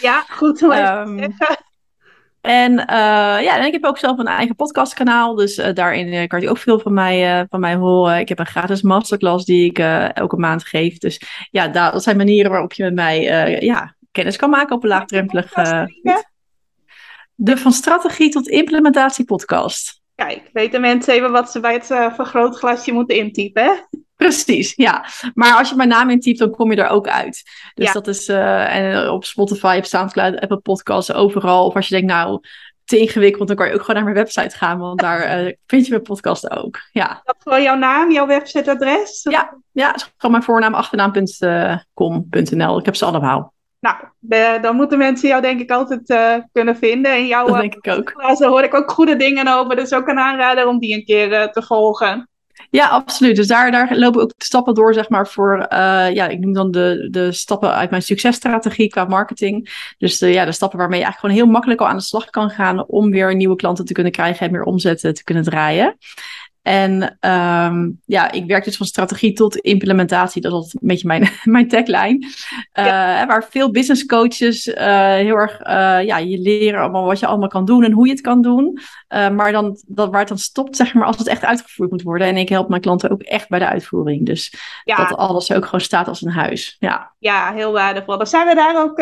[0.00, 0.62] Ja, goed.
[0.62, 1.34] Um,
[2.44, 2.86] en uh,
[3.42, 5.34] ja, en ik heb ook zelf een eigen podcastkanaal.
[5.34, 8.18] Dus uh, daarin uh, kan je ook veel van mij, van mij horen.
[8.18, 9.78] Ik heb een gratis masterclass die ik
[10.14, 10.98] elke maand geef.
[10.98, 11.20] Dus
[11.50, 13.20] ja, dat zijn manieren waarop je met mij
[13.60, 15.52] ja, kennis kan maken op een laagdrempelig.
[17.34, 20.00] De van strategie tot implementatie podcast.
[20.14, 23.88] Kijk, weten mensen even wat ze bij het vergrootglasje moeten intypen.
[24.24, 25.04] Precies, ja.
[25.34, 27.42] Maar als je mijn naam intypt, dan kom je er ook uit.
[27.74, 27.92] Dus ja.
[27.92, 31.66] dat is uh, en op Spotify, op Soundcloud, Apple Podcasts, overal.
[31.66, 32.40] Of als je denkt, nou,
[32.84, 35.84] te ingewikkeld, dan kan je ook gewoon naar mijn website gaan, want daar uh, vind
[35.84, 36.78] je mijn podcast ook.
[36.92, 37.20] Ja.
[37.24, 39.26] Dat gewoon jouw naam, jouw websiteadres?
[39.30, 42.78] Ja, ja, gewoon mijn voornaam, achternaam.com.nl.
[42.78, 43.52] Ik heb ze allemaal.
[43.80, 47.12] Nou, de, dan moeten mensen jou denk ik altijd uh, kunnen vinden.
[47.12, 48.12] En jou, dat denk ik ook.
[48.16, 51.52] Daar hoor ik ook goede dingen over, dus ook een aanrader om die een keer
[51.52, 52.28] te volgen.
[52.70, 53.36] Ja, absoluut.
[53.36, 55.68] Dus daar, daar lopen ook de stappen door, zeg maar, voor, uh,
[56.12, 59.70] ja, ik noem dan de, de stappen uit mijn successtrategie qua marketing.
[59.98, 62.30] Dus de, ja, de stappen waarmee je eigenlijk gewoon heel makkelijk al aan de slag
[62.30, 65.96] kan gaan om weer nieuwe klanten te kunnen krijgen en meer omzetten te kunnen draaien.
[66.64, 70.42] En um, ja, ik werk dus van strategie tot implementatie.
[70.42, 72.24] Dat is altijd een beetje mijn, mijn tagline.
[72.24, 73.26] Uh, ja.
[73.26, 77.48] Waar veel business coaches uh, heel erg uh, ja, je leren allemaal wat je allemaal
[77.48, 78.78] kan doen en hoe je het kan doen.
[79.14, 82.26] Maar dan, dat, waar het dan stopt, zeg maar, als het echt uitgevoerd moet worden.
[82.26, 84.26] En ik help mijn klanten ook echt bij de uitvoering.
[84.26, 84.54] Dus
[84.84, 84.96] ja.
[84.96, 86.76] dat alles ook gewoon staat als een huis.
[86.78, 88.16] Ja, ja heel waardevol.
[88.16, 88.96] Dan zijn we daar ook,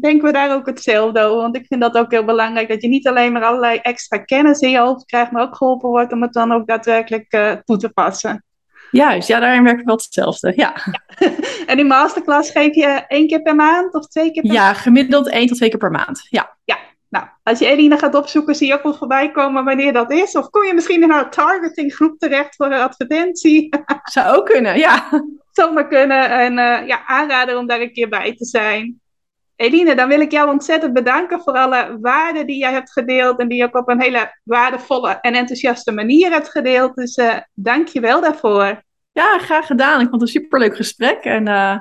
[0.00, 1.42] denken we daar ook hetzelfde over.
[1.42, 2.68] Want ik vind dat ook heel belangrijk.
[2.68, 5.88] Dat je niet alleen maar allerlei extra kennis in je hoofd krijgt, maar ook geholpen
[5.88, 8.44] wordt om het dan ook daadwerkelijk uh, toe te passen.
[8.90, 10.52] Juist, ja, daarin werkt wel hetzelfde.
[10.56, 10.74] Ja.
[10.92, 11.28] ja.
[11.66, 15.28] En die masterclass geef je één keer per maand of twee keer per Ja, gemiddeld
[15.28, 16.26] één tot twee keer per maand.
[16.30, 16.56] Ja.
[16.64, 16.78] Ja,
[17.12, 20.36] Nou, als je Eline gaat opzoeken, zie je ook wel voorbij komen wanneer dat is.
[20.36, 23.68] Of kom je misschien in haar targetinggroep terecht voor een advertentie.
[24.12, 25.08] Zou ook kunnen, ja.
[25.50, 26.30] Zou maar kunnen.
[26.30, 29.00] En uh, ja, aanraden om daar een keer bij te zijn.
[29.56, 33.38] Eline, dan wil ik jou ontzettend bedanken voor alle waarden die jij hebt gedeeld.
[33.38, 36.94] En die je ook op een hele waardevolle en enthousiaste manier hebt gedeeld.
[36.94, 38.82] Dus uh, dank je wel daarvoor.
[39.12, 40.00] Ja, graag gedaan.
[40.00, 41.24] Ik vond het een superleuk gesprek.
[41.24, 41.78] En uh,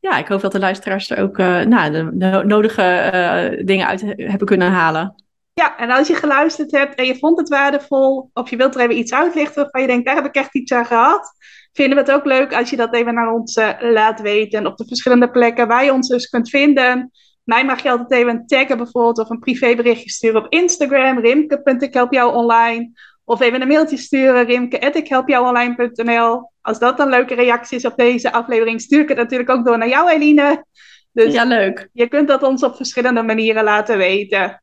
[0.00, 4.46] ja, ik hoop dat de luisteraars er ook uh, nou, de, nodige dingen uit hebben
[4.46, 5.14] kunnen halen.
[5.54, 8.80] Ja, en als je geluisterd hebt en je vond het waardevol, of je wilt er
[8.80, 11.32] even iets uitlichten waarvan je denkt, daar heb ik echt iets aan gehad,
[11.72, 14.66] vinden we het ook leuk als je dat even naar ons uh, laat weten.
[14.66, 17.10] Op de verschillende plekken waar je ons dus kunt vinden.
[17.44, 22.90] Mij mag je altijd even taggen bijvoorbeeld of een privéberichtje sturen op Instagram, rimke.ikhelpjouonline.
[23.24, 26.50] Of even een mailtje sturen, rimke.ikhelpjouonline.nl.
[26.68, 29.78] Als dat een leuke reactie is op deze aflevering, stuur ik het natuurlijk ook door
[29.78, 30.64] naar jou, Eline.
[31.12, 31.88] Dus ja, leuk.
[31.92, 34.62] Je kunt dat ons op verschillende manieren laten weten.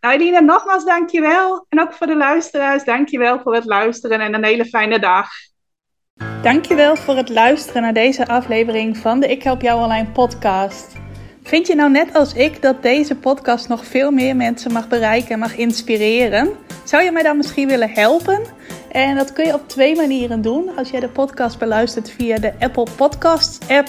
[0.00, 1.66] Nou, Eline, nogmaals dankjewel.
[1.68, 5.28] En ook voor de luisteraars, dankjewel voor het luisteren en een hele fijne dag.
[6.42, 10.96] Dankjewel voor het luisteren naar deze aflevering van de Ik Help Jou Online podcast.
[11.42, 15.30] Vind je nou net als ik dat deze podcast nog veel meer mensen mag bereiken
[15.30, 16.56] en mag inspireren?
[16.84, 18.58] Zou je mij dan misschien willen helpen?
[18.90, 20.76] En dat kun je op twee manieren doen.
[20.76, 23.88] Als jij de podcast beluistert via de Apple Podcasts app